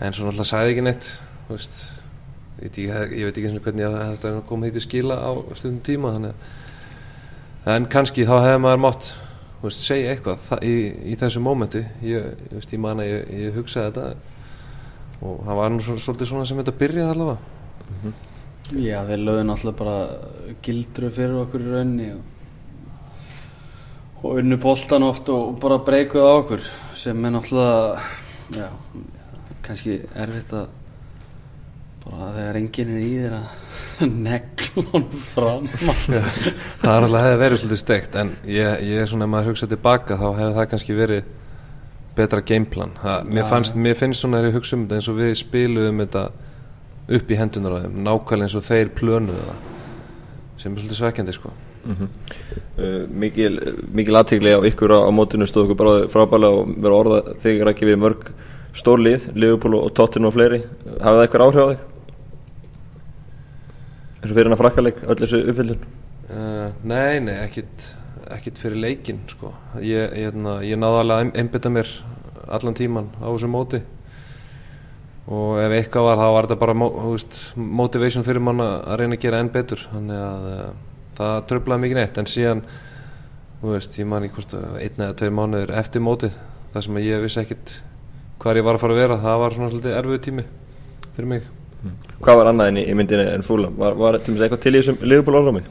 En 0.00 0.14
svo 0.16 0.26
náttúrulega 0.26 0.48
sagði 0.48 0.74
ekki 0.74 0.84
neitt 0.86 1.08
veist, 1.50 1.80
ég, 2.60 2.62
veit 2.62 2.78
ekki, 2.78 3.18
ég 3.20 3.28
veit 3.28 3.40
ekki 3.40 3.64
hvernig 3.66 3.98
þetta 4.14 4.32
kom 4.48 4.64
heiti 4.64 4.82
skila 4.84 5.18
á 5.20 5.30
stundum 5.58 5.82
tíma 5.84 6.14
þannig. 6.16 6.46
en 7.74 7.88
kannski 7.92 8.24
þá 8.28 8.36
hefði 8.38 8.62
maður 8.64 8.82
mátt 8.86 9.12
veist, 9.60 9.84
segja 9.84 10.14
eitthvað 10.14 10.40
það, 10.46 10.64
í, 10.64 10.74
í 11.12 11.18
þessu 11.20 11.44
mómenti 11.44 11.84
ég, 12.06 12.32
ég 12.54 12.80
man 12.80 13.02
að 13.02 13.12
ég, 13.12 13.30
ég 13.44 13.60
hugsaði 13.60 13.90
þetta 13.90 14.30
og 15.20 15.44
það 15.44 15.60
var 15.60 15.72
nú 15.74 15.84
svolítið 15.84 16.30
svona 16.32 16.48
sem 16.48 16.60
þetta 16.62 16.78
byrjaði 16.80 17.14
allavega 17.14 17.38
mm 17.86 18.02
-hmm. 18.02 18.18
Já, 18.70 19.02
þeir 19.02 19.18
lögðu 19.18 19.44
náttúrulega 19.44 19.78
bara 19.78 20.08
gildru 20.62 21.10
fyrir 21.10 21.40
okkur 21.42 21.60
í 21.60 21.70
raunni 21.72 22.12
og, 22.14 22.20
og 24.22 24.38
unnu 24.38 24.56
boltan 24.56 25.02
oft 25.02 25.28
og 25.28 25.58
bara 25.60 25.78
breykuð 25.78 26.22
á 26.22 26.32
okkur 26.38 26.60
sem 26.94 27.24
er 27.24 27.30
náttúrulega 27.30 27.98
já, 28.54 28.68
kannski 29.70 29.96
erfitt 30.18 30.54
að 30.58 30.68
bara 32.00 32.30
þegar 32.34 32.58
enginn 32.60 32.92
er 32.94 33.02
í 33.04 33.10
þér 33.20 33.34
að 33.36 34.06
negla 34.26 34.84
hann 34.92 35.08
fram. 35.30 35.66
Það 35.70 36.94
er 36.94 37.06
alltaf 37.06 37.26
hefði 37.26 37.40
verið 37.44 37.60
svolítið 37.62 37.82
steikt 37.82 38.16
en 38.20 38.32
ég, 38.48 38.84
ég 38.88 39.02
er 39.02 39.10
svona, 39.10 39.28
ef 39.28 39.34
maður 39.34 39.52
hugsa 39.52 39.68
tilbaka 39.70 40.18
þá 40.20 40.26
hefði 40.28 40.52
það 40.58 40.68
kannski 40.74 40.96
verið 40.96 41.32
betra 42.16 42.44
gameplan. 42.44 42.94
Það, 43.00 43.32
mér, 43.36 43.48
fannst, 43.50 43.76
mér 43.78 43.98
finnst 43.98 44.24
svona 44.24 44.40
þegar 44.40 44.50
ég 44.50 44.58
hugsa 44.58 44.76
um 44.76 44.86
þetta 44.86 45.00
eins 45.00 45.10
og 45.12 45.18
við 45.20 45.34
spiluðum 45.40 46.04
þetta 46.04 46.24
upp 47.18 47.30
í 47.30 47.40
hendunar 47.40 47.76
á 47.76 47.82
þeim 47.84 47.98
nákvæmlega 48.06 48.48
eins 48.48 48.56
og 48.58 48.66
þeir 48.66 48.94
plönuðu 48.96 49.48
það 49.48 49.66
sem 50.60 50.72
er 50.72 50.82
svolítið 50.82 50.98
svekkjandi 51.00 51.34
sko. 51.36 51.52
Mm 51.80 51.96
-hmm. 51.96 52.08
uh, 52.76 53.04
mikil, 53.08 53.54
mikil 53.92 54.16
aðtíkli 54.16 54.52
á 54.52 54.60
ykkur 54.68 54.92
á, 54.92 54.98
á 55.08 55.10
mótinu 55.10 55.46
stóð 55.48 55.70
okkur 55.70 55.78
bara 55.80 56.08
frábælega 56.12 56.58
og 56.60 56.74
verið 56.76 56.96
orða 56.98 57.20
þegar 57.40 57.70
ekki 57.72 57.88
við 57.88 58.00
mörg 58.02 58.26
stórlið, 58.76 59.30
Liverpool 59.34 59.78
og 59.80 59.94
Tottenham 59.96 60.30
og 60.30 60.36
fleiri. 60.36 60.60
Hafið 61.00 61.20
það 61.20 61.24
eitthvað 61.24 61.46
áhrif 61.46 61.64
á 61.64 61.70
þig? 61.70 61.86
eins 64.20 64.28
og 64.28 64.36
fyrir 64.36 64.50
hann 64.50 64.56
að 64.56 64.60
frakkaleg 64.60 64.98
öll 65.08 65.16
þessu 65.16 65.38
uppfyllun 65.48 65.84
uh, 66.28 66.66
Nei, 66.84 67.20
nei, 67.24 67.36
ekkit 67.40 67.86
ekkit 68.30 68.60
fyrir 68.62 68.78
leikin 68.78 69.24
sko. 69.26 69.48
Ég, 69.82 70.12
ég, 70.14 70.36
ég 70.62 70.78
náði 70.78 70.98
alveg 71.00 71.16
að 71.16 71.40
einbita 71.40 71.72
mér 71.72 71.88
allan 72.46 72.76
tíman 72.78 73.08
á 73.18 73.26
þessu 73.26 73.50
móti. 73.50 73.80
Og 75.30 75.58
ef 75.58 75.74
eitthvað 75.74 76.06
var 76.06 76.20
þá 76.20 76.28
var 76.36 76.46
þetta 76.46 76.58
bara 76.60 76.90
veist, 77.08 77.40
motivation 77.56 78.26
fyrir 78.26 78.44
mann 78.46 78.62
að 78.62 79.00
reyna 79.00 79.18
að 79.18 79.24
gera 79.24 79.40
enn 79.42 79.50
betur. 79.50 79.82
Þannig 79.90 80.22
að 80.22 80.46
uh, 80.52 80.62
það 81.18 81.34
tröflaði 81.50 81.84
mikið 81.86 82.00
neitt. 82.00 82.22
En 82.22 82.30
síðan 82.30 82.62
veist, 83.64 83.98
ég 83.98 84.10
man 84.14 84.28
í 84.28 84.30
hvort 84.30 84.54
einn 84.54 85.02
eða 85.02 85.18
tveir 85.18 85.34
mánuður 85.34 85.74
eftir 85.82 86.06
mótið 86.06 86.38
þar 86.70 86.86
sem 86.86 87.02
ég 87.02 87.26
vissi 87.26 87.42
ekkit 87.42 87.80
hvað 88.40 88.60
ég 88.60 88.66
var 88.66 88.78
að 88.78 88.84
fara 88.84 88.96
að 88.96 89.00
vera 89.02 89.18
það 89.20 89.42
var 89.42 89.56
svona 89.56 89.70
svolítið 89.72 89.96
erfiðu 89.98 90.20
tími 90.26 90.44
fyrir 91.14 91.28
mig 91.28 91.44
mm. 91.82 91.96
Hvað 92.20 92.38
var 92.40 92.50
annað 92.50 92.70
enn 92.70 92.80
í 92.80 92.94
myndinu 92.96 93.26
en 93.28 93.44
fúlam? 93.44 93.76
Var, 93.80 93.96
var 94.00 94.18
til 94.20 94.34
með 94.34 94.46
eitthvað 94.46 94.62
til 94.64 94.72
í 94.72 94.80
þessum 94.80 95.04
liðból 95.12 95.36
árámi? 95.40 95.62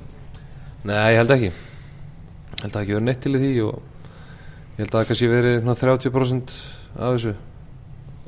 Nei, 0.85 0.97
ég 1.13 1.19
held 1.19 1.33
ekki 1.35 1.49
ég 1.49 2.63
held 2.63 2.75
að 2.75 2.81
ekki 2.83 2.95
verið 2.97 3.07
neitt 3.07 3.21
til 3.23 3.33
í 3.33 3.41
því 3.41 3.51
og 3.65 3.75
ég 3.79 4.83
held 4.83 4.91
að 4.91 4.97
það 4.99 5.09
kannski 5.09 5.31
verið 5.33 5.71
30% 5.81 6.55
af 6.99 7.15
þessu 7.15 7.35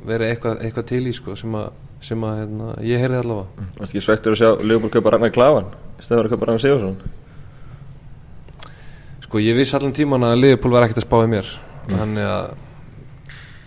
verið 0.06 0.34
eitthvað, 0.34 0.60
eitthvað 0.66 0.90
til 0.90 1.04
í 1.06 1.14
sko, 1.14 1.38
sem 1.38 1.58
að, 1.60 1.68
sem 2.02 2.26
að 2.26 2.38
hérna, 2.42 2.72
ég 2.86 3.02
heyrði 3.02 3.22
allavega 3.22 3.48
mm. 3.54 3.72
Það 3.78 3.86
er 3.86 3.90
ekki 3.92 4.06
svektur 4.08 4.36
að 4.36 4.42
sjá 4.42 4.50
liðból 4.72 4.94
kaupa 4.96 5.14
Ragnar 5.14 5.36
Klavan 5.36 5.70
stefnur 6.02 6.26
að 6.26 6.34
köpa 6.34 6.50
Ragnar 6.50 6.64
Sigursson 6.66 6.98
Sko 9.28 9.42
ég 9.44 9.56
viss 9.56 9.78
allan 9.78 9.94
tíman 9.96 10.26
að 10.28 10.40
Liverpool 10.42 10.74
var 10.74 10.88
ekkert 10.88 11.04
að 11.04 11.08
spáði 11.08 11.32
mér 11.36 11.52
mm. 11.52 11.94
þannig 11.94 12.30
að 12.32 12.46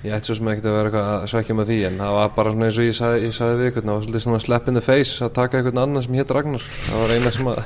ég 0.05 0.13
ætti 0.13 0.29
svo 0.29 0.37
sem 0.39 0.49
ekkert 0.53 0.69
að 0.69 0.75
vera 0.77 0.91
eitthvað 0.91 1.11
að 1.15 1.27
svekja 1.33 1.55
með 1.57 1.71
því 1.71 1.77
en 1.89 2.01
það 2.03 2.15
var 2.19 2.33
bara 2.37 2.51
svona 2.53 2.67
eins 2.69 2.79
og 2.79 2.89
ég 2.89 2.97
sagði, 2.99 3.21
ég 3.25 3.37
sagði 3.37 3.61
við 3.61 3.69
eitthvað 3.71 3.85
það 3.85 3.95
var 3.95 4.03
svolítið 4.05 4.25
svona 4.25 4.41
slap 4.45 4.67
in 4.69 4.79
the 4.79 4.83
face 4.85 5.25
að 5.25 5.37
taka 5.39 5.61
eitthvað 5.61 5.81
annan 5.81 6.05
sem 6.05 6.19
hétt 6.19 6.35
Ragnar 6.35 6.67
það 6.75 7.01
var 7.01 7.15
eina 7.15 7.33
sem 7.33 7.49
að 7.53 7.61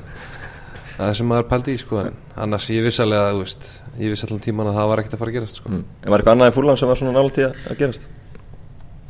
það 0.98 1.12
sem 1.18 1.28
maður 1.30 1.48
pældi 1.52 1.74
í 1.74 1.80
sko 1.82 2.00
en 2.02 2.16
annars 2.44 2.68
ég 2.74 2.86
viss 2.86 3.02
alveg 3.02 3.24
að 3.24 3.40
veist, 3.40 3.68
ég 3.98 4.14
viss 4.14 4.24
allan 4.26 4.42
tíman 4.44 4.70
að 4.70 4.78
það 4.78 4.88
var 4.92 5.02
ekkert 5.02 5.16
að 5.16 5.22
fara 5.22 5.32
að 5.32 5.38
gerast 5.38 5.60
sko. 5.60 5.72
mm. 5.72 5.84
En 6.02 6.14
var 6.14 6.22
eitthvað 6.22 6.36
annað 6.36 6.50
í 6.50 6.56
fúlan 6.56 6.80
sem 6.80 6.90
var 6.90 7.00
svona 7.00 7.14
náttúrulega 7.14 7.70
að 7.70 7.82
gerast? 7.82 8.08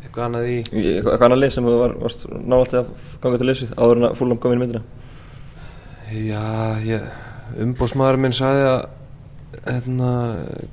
Eitthvað 0.02 0.26
annað 0.26 0.48
í 0.48 0.58
Eitthvað 0.72 1.24
annað 1.28 1.42
lið 1.44 1.54
sem 1.54 1.68
var, 1.68 1.96
var 2.02 2.18
náttúrulega 2.52 2.82
að 2.82 3.16
ganga 3.24 3.40
til 3.40 3.48
leysi 3.48 3.70
áður 3.76 4.00
en 4.00 4.08
að 4.08 4.20
fúlan 4.20 4.42
kom 4.42 4.54
inn 4.54 4.60
í 4.60 4.64
myndina 4.66 4.84
Já, 6.08 7.00
umbósmaður 7.64 8.20
minn 8.24 8.36
sagði 8.36 8.68
að 8.68 8.78
hérna, 9.68 10.12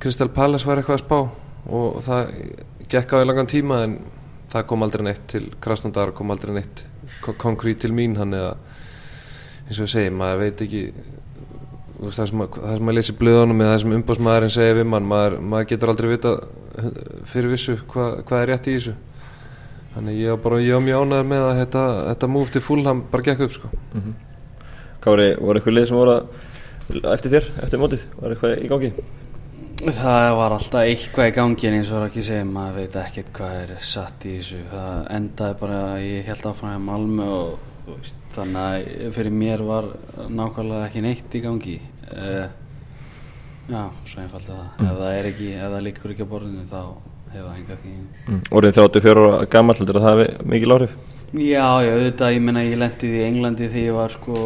Kristal 0.00 0.30
Pallas 0.32 0.64
var 0.68 0.80
eitthvað 0.80 1.00
að 1.00 1.04
spá 1.04 1.45
og 1.66 2.02
það 2.06 2.32
gekk 2.90 3.16
á 3.18 3.22
í 3.22 3.26
langan 3.26 3.50
tíma 3.50 3.82
en 3.86 3.98
það 4.52 4.66
kom 4.70 4.84
aldrei 4.86 5.06
neitt 5.08 5.24
til 5.30 5.48
Krasnodar 5.62 6.12
kom 6.16 6.30
aldrei 6.30 6.54
neitt 6.60 6.84
konkrít 7.40 7.82
til 7.82 7.92
mín 7.96 8.16
hann 8.18 8.34
eða 8.36 8.54
eins 9.66 9.80
og 9.80 9.88
ég 9.88 9.92
segi, 9.92 10.12
maður 10.14 10.42
veit 10.44 10.62
ekki 10.62 10.82
að, 10.92 12.12
það 12.14 12.28
sem 12.30 12.44
að 12.44 12.94
leysi 12.94 13.16
blöðunum 13.18 13.64
eða 13.64 13.72
það 13.72 13.82
sem 13.82 13.96
umbósmaðurinn 13.98 14.54
segja 14.54 14.78
við 14.78 14.88
mann 14.92 15.10
maður, 15.10 15.38
maður 15.42 15.68
getur 15.72 15.92
aldrei 15.92 16.12
vita 16.12 16.34
fyrir 17.26 17.52
vissu 17.54 17.76
hva, 17.90 18.08
hvað 18.26 18.42
er 18.42 18.52
rétt 18.52 18.70
í 18.70 18.76
þessu 18.76 18.94
þannig 19.96 20.20
ég 20.20 20.34
var 20.34 20.42
bara, 20.44 20.62
ég 20.62 20.76
var 20.76 20.84
mjög 20.86 21.06
ánæður 21.06 21.30
með 21.32 21.44
að 21.48 21.60
þetta, 21.62 21.84
þetta 22.10 22.32
múf 22.36 22.52
til 22.52 22.62
fullham 22.62 23.04
bara 23.10 23.26
gekk 23.26 23.46
upp 23.46 23.56
sko 23.56 23.70
mm 23.72 24.00
-hmm. 24.00 24.16
Kári, 25.06 25.28
voru 25.38 25.58
eitthvað 25.58 25.74
lið 25.74 25.88
sem 25.88 25.96
voru 25.96 26.16
eftir 27.14 27.30
þér, 27.30 27.44
eftir 27.62 27.78
mótið, 27.78 28.02
var 28.20 28.30
eitthvað 28.34 28.58
í 28.62 28.68
gangi? 28.70 28.92
Það 29.76 30.30
var 30.38 30.54
alltaf 30.56 30.86
eitthvað 30.88 31.26
í 31.28 31.32
gangi 31.36 31.66
en 31.68 31.74
eins 31.76 31.90
og 31.92 32.06
ekki 32.06 32.22
segja, 32.24 32.44
maður 32.48 32.78
veit 32.80 32.94
ekkert 32.96 33.32
hvað 33.36 33.56
er 33.60 33.72
satt 33.84 34.22
í 34.24 34.38
þessu, 34.38 34.60
það 34.70 35.02
endaði 35.12 35.56
bara 35.60 35.80
ég 36.00 36.30
held 36.30 36.46
áfram 36.48 36.70
að 36.72 36.86
Malmö 36.86 37.26
og 37.34 37.90
veist, 37.90 38.22
þannig 38.32 38.62
að 38.62 39.10
fyrir 39.18 39.34
mér 39.36 39.64
var 39.66 39.90
nákvæmlega 40.32 40.86
ekki 40.88 41.02
neitt 41.04 41.36
í 41.36 41.42
gangi 41.44 41.76
uh, 42.08 42.46
já, 43.68 43.82
svo 44.08 44.24
einfalt 44.24 44.48
að 44.48 44.56
það 44.56 44.64
mm. 44.64 44.88
ef 44.88 44.96
það 45.02 45.18
er 45.18 45.30
ekki, 45.32 45.50
ef 45.58 45.76
það 45.76 45.86
líkur 45.90 46.16
ekki 46.16 46.24
á 46.24 46.32
borðinu 46.32 46.66
þá 46.72 46.80
hefur 47.34 47.44
það 47.44 47.54
hengað 47.58 47.84
því 47.84 47.94
mm. 48.00 48.40
Orðin 48.56 48.76
34 48.80 49.26
ára 49.26 49.52
gammal, 49.52 49.76
heldur 49.76 50.00
það 50.00 50.08
að 50.08 50.08
það 50.08 50.24
hefði 50.24 50.50
mikið 50.54 50.72
lárið? 50.72 50.98
Já, 51.36 51.68
já, 51.84 51.92
auðvitað, 51.92 52.32
ég 52.32 52.44
menna 52.48 52.64
ég 52.64 52.78
lendi 52.80 53.08
í 53.12 53.22
Englandi 53.26 53.68
þegar 53.68 53.88
ég 53.90 53.96
var 54.00 54.12
sko 54.14 54.42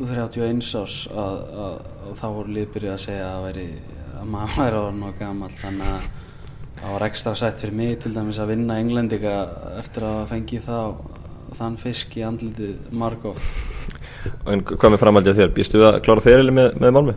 31 0.00 0.60
ás 0.80 1.00
að, 1.10 1.40
að, 1.66 1.80
að 2.06 2.20
þá 2.20 2.28
voru 2.38 2.54
liðbyrju 2.56 2.92
að 2.94 3.02
segja 3.02 3.32
að, 3.34 3.48
veri, 3.48 3.64
maður 4.26 4.50
að 4.50 4.64
vera 4.64 4.84
náðu 5.00 5.16
gammal 5.20 5.50
þannig 5.60 5.90
að 5.94 6.08
það 6.80 6.94
var 6.94 7.06
ekstra 7.08 7.34
sætt 7.36 7.64
fyrir 7.64 7.76
mig 7.80 7.98
til 8.00 8.14
dæmis 8.14 8.40
að 8.40 8.54
vinna 8.54 8.78
englendika 8.80 9.34
eftir 9.80 10.06
að 10.08 10.22
fengi 10.30 10.62
það 10.64 10.94
þann 11.58 11.76
fisk 11.80 12.16
í 12.16 12.24
andlitið 12.24 12.94
marg 12.94 13.26
oft 13.32 13.70
En 14.50 14.62
hvað 14.64 14.94
með 14.94 15.02
framhaldið 15.02 15.38
þér? 15.38 15.52
Býstu 15.56 15.80
það 15.80 15.94
að 15.94 16.02
klára 16.06 16.24
ferili 16.24 16.54
með, 16.54 16.72
með 16.82 16.96
Malmi? 16.96 17.14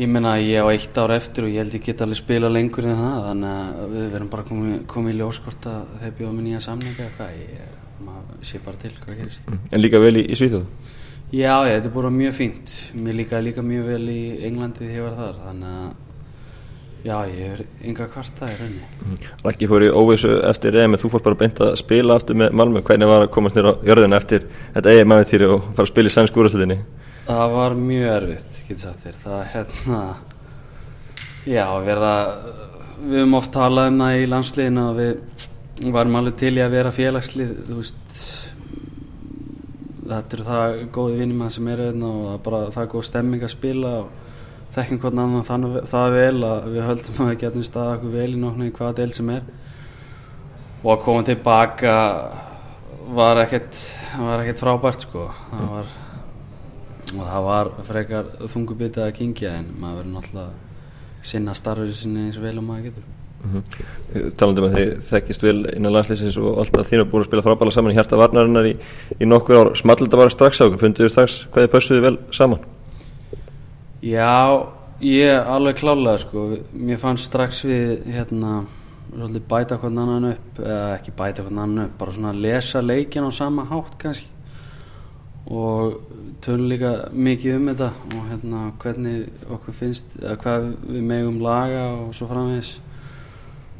Ég 0.00 0.08
menna 0.10 0.36
að 0.36 0.46
ég 0.48 0.64
á 0.64 0.66
eitt 0.70 0.98
ár 0.98 1.12
eftir 1.14 1.46
og 1.46 1.52
ég 1.52 1.60
held 1.60 1.74
ég 1.76 1.84
get 1.84 2.02
alveg 2.04 2.18
spila 2.18 2.50
lengur 2.50 2.86
en 2.88 2.98
það 2.98 3.26
þannig 3.28 3.50
að 3.50 3.94
við 3.94 4.06
verðum 4.14 4.30
bara 4.32 4.46
komið, 4.48 4.76
komið 4.90 5.12
í 5.12 5.18
ljóskort 5.18 5.68
að 5.70 5.92
þeir 6.02 6.14
bjóða 6.20 6.36
mér 6.36 6.46
nýja 6.46 6.62
samninga 6.64 7.08
ég, 7.36 7.74
maður 8.06 8.46
sé 8.48 8.62
bara 8.64 8.80
til 8.80 8.92
hvað 9.02 9.20
gerist. 9.20 9.50
En 9.70 9.82
líka 9.82 10.00
vel 10.02 10.14
í, 10.16 10.24
í 10.24 10.38
Svíþjóðu? 10.38 10.96
Já, 11.30 11.62
ég, 11.62 11.76
þetta 11.76 11.86
er 11.86 11.94
bara 11.94 12.10
mjög 12.10 12.32
fínt. 12.34 12.70
Mér 12.98 13.20
líka 13.20 13.38
líka 13.38 13.62
mjög 13.62 13.84
vel 13.86 14.06
í 14.10 14.22
Englandi 14.48 14.82
þegar 14.82 14.96
ég 14.96 15.04
var 15.04 15.18
þar, 15.18 15.36
þannig 15.44 15.74
að 15.80 15.90
já, 17.06 17.14
ég 17.30 17.52
er 17.54 17.60
ynga 17.86 18.06
kvarta 18.10 18.48
í 18.50 18.56
rauninni. 18.58 18.88
Mm. 19.04 19.20
Rækki 19.44 19.68
fór 19.70 19.84
í 19.86 19.92
óvísu 19.94 20.32
eftir 20.48 20.78
EM, 20.82 20.96
þú 21.00 21.12
fórst 21.12 21.28
bara 21.28 21.38
beint 21.38 21.62
að 21.62 21.76
spila 21.80 22.16
aftur 22.18 22.40
með 22.40 22.56
Malmö, 22.58 22.82
hvernig 22.86 23.10
var 23.12 23.26
að 23.26 23.32
komast 23.36 23.56
nýra 23.56 23.76
á 23.78 23.82
jörðina 23.86 24.18
eftir 24.18 24.48
þetta 24.74 24.96
EM 24.96 25.14
aðeintýri 25.16 25.48
og 25.54 25.70
fara 25.70 25.86
að 25.86 25.92
spila 25.92 26.10
í 26.10 26.16
sænsk 26.16 26.40
úrastöðinni? 26.42 26.78
Það 27.30 27.54
var 27.54 27.78
mjög 27.78 28.12
erfitt, 28.16 28.60
getur 28.66 28.82
sagt 28.82 29.06
þér. 29.06 29.18
Það 29.22 29.40
hérna, 29.54 30.02
já, 31.46 31.64
vera, 31.86 32.12
við 33.04 33.22
höfum 33.22 33.38
oft 33.38 33.54
talað 33.54 33.92
um 33.92 34.02
það 34.02 34.18
í 34.18 34.28
landsliðinu 34.34 34.86
og 34.88 35.00
við 35.00 35.92
varum 35.94 36.20
alveg 36.20 36.40
til 36.42 36.56
í 36.58 36.64
að 36.64 36.74
vera 36.74 36.96
félagslið, 36.98 37.54
þú 37.70 37.80
veist, 37.80 38.16
þetta 40.16 40.36
eru 40.36 40.48
það 40.48 40.74
góði 40.96 41.20
vinnum 41.20 41.46
að 41.46 41.54
sem 41.56 41.70
eru 41.72 41.86
hérna 41.88 42.10
og 42.10 42.26
það 42.26 42.34
er 42.34 42.42
bara 42.48 42.60
það 42.74 42.82
er 42.82 42.90
góð 42.94 43.06
stemming 43.08 43.46
að 43.46 43.54
spila 43.54 43.94
og 44.00 44.10
þekkjum 44.74 45.00
hvernig 45.04 45.24
annan 45.24 45.48
þannig 45.48 45.88
það 45.90 46.16
vel 46.16 46.44
að 46.50 46.68
við 46.74 46.86
höldum 46.88 47.22
að 47.24 47.30
við 47.30 47.40
getum 47.44 47.66
staðið 47.66 47.96
okkur 47.96 48.14
vel 48.18 48.28
í 48.30 48.42
nokknu 48.44 48.68
í 48.68 48.74
hvaða 48.76 48.98
del 49.00 49.14
sem 49.16 49.32
er. 49.34 49.48
Og 50.80 50.92
að 50.94 51.02
koma 51.04 51.26
tilbaka 51.28 51.96
var 53.10 53.42
ekkert, 53.42 53.82
var 54.20 54.44
ekkert 54.44 54.62
frábært 54.62 55.04
sko, 55.04 55.26
það 55.50 55.74
var 55.74 55.90
og 57.10 57.24
það 57.26 57.46
var 57.46 57.70
frekar 57.88 58.28
þungubitið 58.52 59.06
að 59.06 59.16
kingja 59.16 59.56
en 59.58 59.72
maður 59.80 60.02
verður 60.02 60.12
náttúrulega 60.14 61.24
sinna 61.30 61.56
starfið 61.58 61.96
sinni 61.98 62.28
eins 62.28 62.38
og 62.38 62.46
vel 62.46 62.58
og 62.60 62.66
maður 62.68 62.90
getur 62.90 63.19
mm 63.44 63.50
-hmm. 63.52 64.32
Talandum 64.36 64.64
að 64.64 64.74
þið 64.74 64.90
þekkist 65.06 65.42
vel 65.42 65.58
innan 65.76 65.92
landslýsins 65.92 66.36
og 66.38 66.58
alltaf 66.58 66.90
þínu 66.90 67.04
búin 67.10 67.22
að 67.22 67.28
spila 67.28 67.42
frábæla 67.42 67.72
saman 67.72 67.92
í 67.92 67.94
hjarta 67.94 68.16
varnarinnar 68.16 68.66
í, 68.66 68.76
í 69.20 69.24
nokkur 69.24 69.56
ár. 69.56 69.76
Small 69.76 69.96
þetta 69.96 70.16
bara 70.16 70.30
strax 70.30 70.60
á 70.60 70.66
funduðu 70.66 71.08
strax 71.08 71.46
hvað 71.52 71.66
þið 71.66 71.72
pössuðu 71.74 72.00
vel 72.00 72.18
saman? 72.30 72.58
Já, 74.02 74.66
ég 75.00 75.46
alveg 75.46 75.76
klálega 75.76 76.18
sko, 76.18 76.56
mér 76.72 76.98
fannst 76.98 77.24
strax 77.24 77.64
við 77.64 78.04
hérna 78.06 78.64
svolítið 79.10 79.46
bæta 79.48 79.78
hvern 79.80 79.98
annan 79.98 80.28
upp 80.32 80.60
eða 80.62 80.94
ekki 80.96 81.12
bæta 81.16 81.42
hvern 81.42 81.58
annan 81.58 81.84
upp, 81.84 81.98
bara 81.98 82.12
svona 82.12 82.32
lesa 82.32 82.80
leikin 82.80 83.26
á 83.26 83.30
sama 83.30 83.64
hátt 83.64 83.98
kannski. 83.98 84.26
Og 85.50 86.00
tölum 86.44 86.68
líka 86.68 86.92
mikið 87.12 87.56
um 87.56 87.68
þetta 87.70 87.88
og 88.14 88.28
hérna 88.30 88.60
hvernig 88.80 89.48
okkur 89.50 89.74
finnst 89.74 90.14
eða 90.20 90.36
hvað 90.44 90.68
við 90.86 91.02
megum 91.10 91.40
laga 91.42 91.84
og 91.96 92.14
svo 92.14 92.28
framvegis 92.30 92.78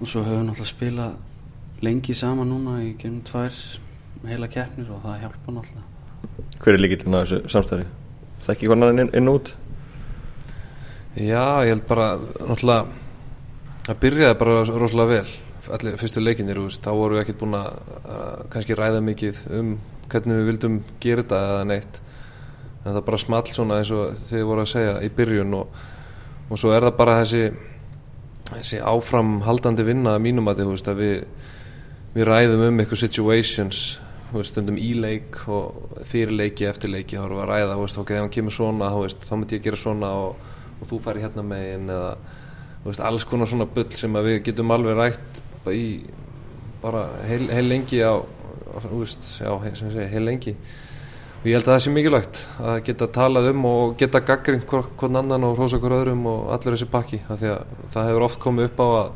og 0.01 0.09
svo 0.09 0.25
höfum 0.25 0.41
við 0.41 0.47
náttúrulega 0.49 0.71
spilað 0.73 1.85
lengi 1.85 2.15
saman 2.17 2.49
núna 2.49 2.79
í 2.85 2.95
genum 3.01 3.21
tvær 3.25 3.57
heila 4.25 4.49
keppnir 4.53 4.91
og 4.93 5.03
það 5.05 5.21
hjálpa 5.25 5.57
náttúrulega 5.57 5.89
Hver 6.61 6.77
er 6.77 6.83
líkillin 6.83 7.17
á 7.17 7.21
þessu 7.23 7.39
samstæði? 7.53 7.87
Það 8.41 8.55
ekki 8.55 8.71
hvernig 8.71 8.91
hann 8.91 9.03
inn, 9.05 9.13
inn 9.17 9.31
út? 9.33 9.53
Já, 11.17 11.65
ég 11.65 11.73
held 11.75 11.87
bara 11.89 12.11
náttúrulega 12.17 12.85
það 13.87 14.03
byrjaði 14.05 14.41
bara 14.43 14.59
rosalega 14.69 15.15
vel 15.15 15.39
allir 15.71 15.97
fyrstu 16.01 16.23
leikinir, 16.23 16.59
þá 16.83 16.91
vorum 16.97 17.19
við 17.19 17.23
ekkert 17.25 17.41
búin 17.43 17.57
að 17.59 17.69
að 18.11 18.45
kannski 18.53 18.77
ræða 18.79 19.03
mikið 19.07 19.43
um 19.59 19.75
hvernig 20.11 20.41
við 20.41 20.49
vildum 20.49 20.79
gera 21.03 21.23
þetta 21.23 21.41
eða 21.51 21.67
neitt 21.69 22.01
en 22.81 22.95
það 22.95 23.03
bara 23.07 23.21
small 23.21 23.45
svona 23.53 23.81
eins 23.81 23.93
og 23.95 24.17
þið 24.31 24.47
voru 24.49 24.65
að 24.65 24.73
segja 24.73 24.95
í 25.05 25.11
byrjun 25.15 25.59
og, 25.59 25.83
og 26.49 26.61
svo 26.61 26.73
er 26.75 26.87
það 26.89 26.97
bara 26.99 27.19
þessi 27.21 27.43
þessi 28.57 28.83
áframhaldandi 28.83 29.87
vinna 29.87 30.17
að 30.17 30.25
mínum 30.27 30.51
að 30.51 30.63
þið, 30.65 30.95
við 30.99 31.17
við 32.15 32.27
ræðum 32.27 32.65
um 32.67 32.81
eitthvað 32.83 33.05
situations 33.05 33.81
veist, 34.33 34.53
stundum 34.53 34.79
í 34.81 34.91
leik 34.99 35.39
og 35.51 36.01
fyrir 36.07 36.35
leiki, 36.35 36.67
eftir 36.71 36.91
leiki, 36.91 37.19
þá 37.19 37.27
erum 37.27 37.39
við 37.39 37.45
að 37.45 37.51
ræða 37.53 37.77
veist, 37.81 38.01
ok, 38.03 38.13
ef 38.17 38.25
hann 38.25 38.33
kemur 38.35 38.55
svona, 38.55 38.91
veist, 38.99 39.23
þá 39.27 39.35
myndi 39.37 39.59
ég 39.59 39.67
gera 39.67 39.79
svona 39.79 40.11
og, 40.25 40.51
og 40.81 40.91
þú 40.91 41.01
færi 41.05 41.25
hérna 41.25 41.45
megin 41.47 41.95
eða, 41.95 42.11
alls 43.07 43.27
konar 43.31 43.51
svona 43.51 43.69
bull 43.71 43.89
sem 43.95 44.21
við 44.27 44.41
getum 44.49 44.75
alveg 44.75 44.99
rætt 44.99 45.41
í, 45.71 45.87
bara 46.83 47.07
heil, 47.29 47.45
heil 47.53 47.67
lengi 47.69 48.03
á, 48.03 48.15
á 48.19 49.55
ég 49.67 49.79
segi, 49.79 50.09
heil 50.11 50.27
lengi 50.27 50.57
og 51.41 51.49
ég 51.49 51.57
held 51.57 51.65
að 51.67 51.73
það 51.73 51.83
sé 51.85 51.93
mikilvægt 51.95 52.39
að 52.61 52.79
geta 52.85 53.07
talað 53.17 53.51
um 53.55 53.67
og 53.71 53.95
geta 54.01 54.21
gaggrind 54.21 54.67
hvern 54.69 55.21
annan 55.23 55.47
og 55.49 55.57
hrósa 55.57 55.81
hver 55.81 55.97
öðrum 55.97 56.27
og 56.29 56.51
allir 56.53 56.77
þessi 56.77 56.89
pakki, 56.93 57.23
því 57.31 57.53
að 57.55 57.77
það 57.95 58.11
hefur 58.11 58.27
oft 58.27 58.41
komið 58.43 58.69
upp 58.69 58.83
á 58.85 58.87
að 58.89 59.13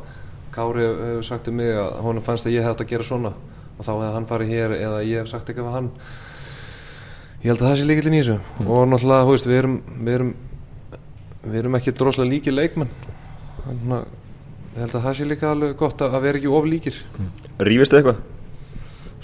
Kári 0.55 0.85
hefur 0.87 1.25
sagt 1.27 1.49
um 1.51 1.57
mig 1.59 1.73
að 1.75 1.97
honum 2.05 2.23
fannst 2.23 2.47
að 2.47 2.55
ég 2.55 2.63
hefði 2.63 2.73
átt 2.77 2.83
að 2.85 2.91
gera 2.93 3.05
svona 3.05 3.31
og 3.75 3.81
þá 3.83 3.91
hefði 3.91 4.11
hann 4.15 4.27
farið 4.29 4.51
hér 4.53 4.75
eða 4.77 5.01
ég 5.03 5.19
hef 5.19 5.31
sagt 5.31 5.49
eitthvað 5.51 5.73
hann. 5.75 5.89
Ég 7.43 7.49
held 7.51 7.59
að 7.59 7.67
það 7.67 7.79
sé 7.81 7.87
líkillin 7.89 8.15
í 8.15 8.21
þessu. 8.21 8.37
Mm. 8.39 8.69
og 8.71 8.85
náttúrulega, 8.89 9.25
þú 9.25 9.33
veist, 9.33 9.49
við 9.49 9.59
erum 9.59 9.75
við 10.07 10.15
erum, 10.15 10.29
við 11.43 11.57
erum 11.59 11.75
ekki 11.81 11.95
droslega 11.99 12.31
líkir 12.31 12.55
leikmenn. 12.55 12.93
Þannig 13.65 13.97
að 13.97 14.07
ég 14.77 14.79
held 14.85 14.95
að 14.95 15.05
það 15.09 15.17
sé 15.19 15.27
líka 15.27 15.51
alveg 15.51 15.75
gott 15.83 16.05
að, 16.05 16.15
að 16.15 16.25
vera 16.29 16.41
ekki 16.41 16.55
of 16.55 16.69
líkir. 16.71 17.01
Rífist 17.59 17.91
þið 17.91 18.01
eitthvað? 18.01 18.23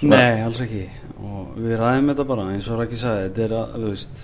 Svona- 0.01 0.17
Nei, 0.17 0.41
alls 0.41 0.61
ekki. 0.63 0.83
Og 1.21 1.57
við 1.61 1.75
ræðum 1.77 2.07
þetta 2.09 2.27
bara 2.27 2.45
eins 2.51 2.67
og 2.71 2.79
Raki 2.79 2.97
sagði 2.97 3.27
þetta 3.27 3.43
er 3.45 3.51
að, 3.59 3.75
þú 3.75 3.89
veist 3.91 4.23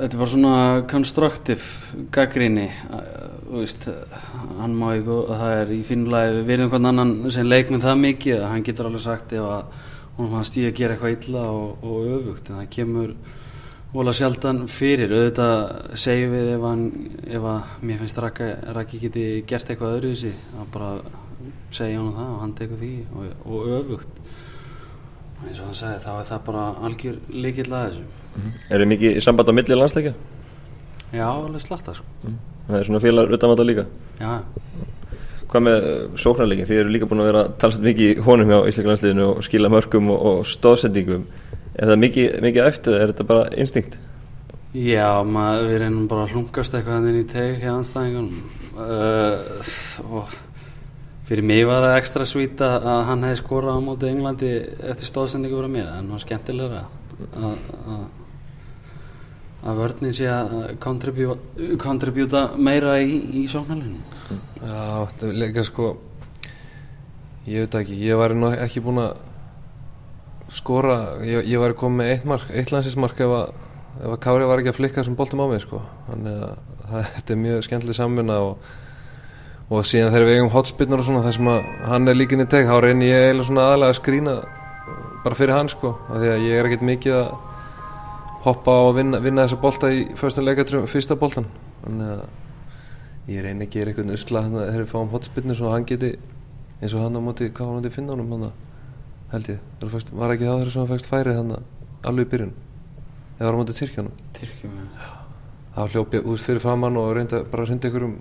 þetta 0.00 0.18
var 0.20 0.30
svona 0.30 0.56
konstruktiv 0.90 1.64
gaggrinni 2.14 2.68
þú 3.50 3.62
veist, 3.62 3.88
hann 4.60 4.76
má 4.78 4.92
ekki 4.94 5.16
það 5.30 5.54
er 5.56 5.72
í 5.74 5.80
fínulegi, 5.88 6.36
við 6.36 6.50
verðum 6.52 6.70
hvern 6.74 6.90
annan 6.92 7.14
sem 7.34 7.48
leikmenn 7.48 7.82
það 7.82 8.02
mikið 8.04 8.44
hann 8.46 8.66
getur 8.68 8.90
alveg 8.90 9.02
sagt 9.02 9.32
ef 9.34 9.48
að 9.48 9.88
hún 10.20 10.30
fannst 10.34 10.58
ég 10.60 10.68
að 10.70 10.76
gera 10.78 10.94
eitthvað 10.96 11.16
illa 11.16 11.46
og, 11.48 11.82
og 11.82 12.10
öfugt. 12.18 12.50
En 12.50 12.60
það 12.60 12.68
kemur 12.76 13.14
vola 13.94 14.12
sjaldan 14.14 14.60
fyrir. 14.70 15.10
Auðvitað 15.16 15.96
segjum 16.04 16.34
við 16.36 16.52
ef, 16.54 16.66
hann, 16.68 16.84
ef 17.26 17.48
að 17.54 17.74
mér 17.88 18.04
finnst 18.04 18.20
Raki, 18.20 19.00
geti 19.06 19.26
gert 19.48 19.72
eitthvað 19.72 19.96
öðruvísi 19.96 20.34
að 20.60 20.70
bara 20.76 20.92
segja 21.74 21.98
hann 22.00 22.12
það 22.16 22.30
og 22.34 22.40
hann 22.44 22.54
tekur 22.58 22.80
því 22.80 22.92
og, 23.14 23.26
og 23.46 23.72
öfugt. 23.78 24.22
Eins 25.46 25.60
og 25.62 25.70
hann 25.70 25.78
sagði 25.78 26.02
þá 26.04 26.10
er 26.18 26.26
það 26.30 26.42
bara 26.50 26.64
algjör 26.88 27.18
líkill 27.46 27.68
að 27.72 27.86
þessu. 27.86 28.04
Er 28.70 28.82
þið 28.84 28.90
mikið 28.94 29.16
í 29.16 29.24
samband 29.24 29.50
á 29.50 29.54
milli 29.58 29.78
landsleikja? 29.80 30.14
já, 31.10 31.24
alveg 31.26 31.62
slatta 31.64 31.94
sko. 31.96 32.06
Það 32.68 32.76
er 32.78 32.84
svona 32.86 33.00
félagar 33.02 33.34
utanvanda 33.38 33.64
líka? 33.66 33.86
Já, 34.20 34.34
Hvað 35.50 35.64
með 35.66 35.86
sóknarleikin? 36.22 36.66
Þið 36.68 36.78
eru 36.84 36.90
líka 36.94 37.06
búin 37.10 37.24
að 37.24 37.26
vera 37.32 37.40
talsett 37.58 37.82
mikið 37.82 38.10
í 38.12 38.20
honum 38.22 38.52
hjá 38.52 38.58
Íslika 38.70 38.92
landsliðinu 38.92 39.24
og 39.32 39.40
skila 39.42 39.70
mörgum 39.72 40.12
og, 40.14 40.20
og 40.30 40.44
stóðsendingum 40.46 41.24
Er 41.74 41.90
það 41.90 41.98
mikið, 42.04 42.36
mikið 42.44 42.68
eftir 42.68 42.94
eða 42.94 43.02
er 43.02 43.10
þetta 43.10 43.26
bara 43.32 43.48
instinkt? 43.58 43.96
já 44.70 45.08
maður, 45.26 45.64
við 45.66 45.80
reynum 45.82 46.04
bara 46.06 46.28
að 46.28 46.36
hlungast 46.36 46.74
eitthvað 46.78 47.00
þannig 47.00 47.16
í 47.18 47.24
teg 47.32 47.56
hjá 47.64 47.70
anstæðingunum 47.72 48.44
uh, 48.78 49.72
og 50.06 50.36
fyrir 51.30 51.46
mig 51.46 51.62
var 51.68 51.84
það 51.86 51.96
ekstra 52.00 52.26
svít 52.26 52.62
að 52.66 52.88
hann 53.06 53.22
hefði 53.22 53.38
skorað 53.38 53.78
á 53.78 53.86
móti 53.86 54.10
Englandi 54.10 54.50
eftir 54.90 55.06
stóðsendingu 55.06 55.60
fyrir 55.60 55.70
mér. 55.70 55.92
En 55.94 56.10
það 56.10 56.16
var 56.16 56.24
skemmtilegra 56.24 56.82
að, 57.38 58.04
að 59.70 59.80
vörninn 59.84 60.16
sé 60.16 60.28
að 60.32 60.54
kontribjúta 60.82 62.44
meira 62.58 62.98
í, 63.00 63.18
í 63.42 63.46
sóknarleginu 63.50 64.02
Já, 64.60 65.06
þetta 65.10 65.28
er 65.28 65.40
líka 65.44 65.64
sko 65.66 65.90
ég 67.46 67.64
veit 67.64 67.80
ekki, 67.80 67.98
ég 68.04 68.20
væri 68.20 68.38
nú 68.38 68.50
ekki 68.52 68.82
búin 68.84 69.02
að 69.02 69.18
skora, 70.50 70.96
ég, 71.22 71.46
ég 71.46 71.62
væri 71.62 71.78
komið 71.78 72.00
með 72.00 72.12
eitt 72.14 72.28
mark, 72.28 72.50
eitt 72.50 72.72
landsinsmark 72.74 73.20
ef 73.22 73.34
að 73.36 73.52
ef 74.00 74.12
að 74.14 74.20
Kári 74.24 74.46
var 74.48 74.62
ekki 74.62 74.72
að 74.72 74.78
flikka 74.78 75.02
þessum 75.02 75.16
boltum 75.18 75.42
á 75.44 75.46
mig 75.50 75.64
sko, 75.64 75.80
þannig 76.06 76.44
að 76.46 77.10
þetta 77.14 77.34
er 77.34 77.40
mjög 77.44 77.66
skemmtileg 77.66 77.98
samvinna 77.98 78.38
og, 78.46 78.70
og 79.70 79.86
síðan 79.86 80.10
þegar 80.10 80.26
við 80.26 80.38
eigum 80.38 80.52
hotspinnar 80.54 81.02
og 81.02 81.06
svona 81.06 81.22
þar 81.22 81.36
sem 81.36 81.50
að 81.52 81.68
hann 81.92 82.10
er 82.10 82.18
líkin 82.18 82.42
í 82.42 82.48
teg, 82.50 82.66
þá 82.66 82.76
reynir 82.82 83.12
ég 83.12 83.28
eiginlega 83.28 83.48
svona 83.48 83.66
aðalega 83.68 83.94
að 83.94 84.00
skrína 84.00 84.34
bara 85.24 85.38
fyrir 85.38 85.54
hann 85.54 85.70
sko, 85.70 85.94
af 86.10 86.18
því 86.18 86.30
að 86.32 86.44
ég 86.48 86.58
er 86.58 86.68
ekkert 86.68 86.86
mikið 86.88 87.16
að 87.20 87.30
hoppa 88.46 88.74
á 88.74 88.82
að 88.88 88.94
vinna, 88.98 89.20
vinna 89.22 89.44
þessa 89.46 89.60
bolta 89.62 89.90
í 89.92 90.06
fyrsta 90.16 91.16
boltan. 91.20 91.46
Þannig 91.84 92.12
að 92.16 92.24
ég 93.30 93.44
reyni 93.44 93.66
að 93.66 93.74
gera 93.76 93.92
einhvern 93.92 94.14
usla 94.16 94.42
þannig 94.46 94.62
að 94.62 94.70
þegar 94.70 94.82
við 94.82 94.90
fáum 94.90 95.12
hotspinnu 95.14 95.56
svo 95.56 95.70
hann 95.70 95.86
geti 95.86 96.10
eins 96.80 96.96
og 96.96 97.04
hann 97.04 97.18
á 97.18 97.22
móti, 97.22 97.50
hvað 97.54 97.72
hann 97.74 97.84
til 97.84 97.92
finna 97.94 98.16
honum 98.16 98.32
hann 98.34 98.50
held 99.30 99.50
ég, 99.52 99.60
Þegar 99.78 99.92
fæst, 99.94 100.12
var 100.16 100.34
ekki 100.34 100.48
það 100.48 100.60
þegar 100.60 100.72
svo 100.74 100.82
hann 100.82 100.90
fæst 100.90 101.10
færið 101.10 101.38
þannig 101.38 102.06
alveg 102.10 102.26
í 102.26 102.30
byrjun? 102.32 102.54
Eða 103.36 103.44
var 103.44 103.54
hann 103.54 103.60
móti 103.62 103.76
Tyrkjanum 103.78 104.16
Tyrkjum 104.38 104.78
já. 104.80 105.10
þá 105.76 105.80
hljóp 105.94 106.16
ég 106.16 106.30
út 106.32 106.42
fyrir 106.42 106.64
framann 106.64 106.98
og 106.98 107.12
reyndi 107.16 107.42
bara 107.52 107.66
að 107.66 107.70
reynda 107.70 107.90
einhverjum 107.90 108.16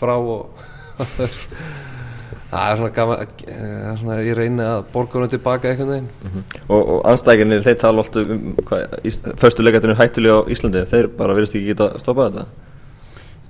frá 0.00 0.16
og 0.16 0.48
það 2.50 2.64
er 2.64 2.76
svona 2.80 2.94
gaman 2.94 3.18
það 3.44 3.92
er 3.92 3.98
svona, 4.00 4.16
ég 4.26 4.34
reyni 4.38 4.64
að 4.66 4.80
borga 4.94 5.14
hann 5.20 5.32
tilbaka 5.32 5.70
einhvern 5.70 5.92
veginn. 5.94 6.10
Og, 6.66 6.80
og 6.80 6.98
anstækinni, 7.10 7.56
þeir 7.64 7.78
tala 7.80 7.98
alltaf 8.04 8.22
um 8.34 8.42
Föstu 9.40 9.60
leikatunum 9.64 9.98
hættulega 9.98 10.36
á 10.42 10.48
Íslandi. 10.50 10.80
Þeir 10.90 11.06
bara 11.18 11.36
verðist 11.36 11.54
ekki 11.56 11.70
geta 11.72 11.86
stoppað 12.02 12.26
þetta. 12.30 12.44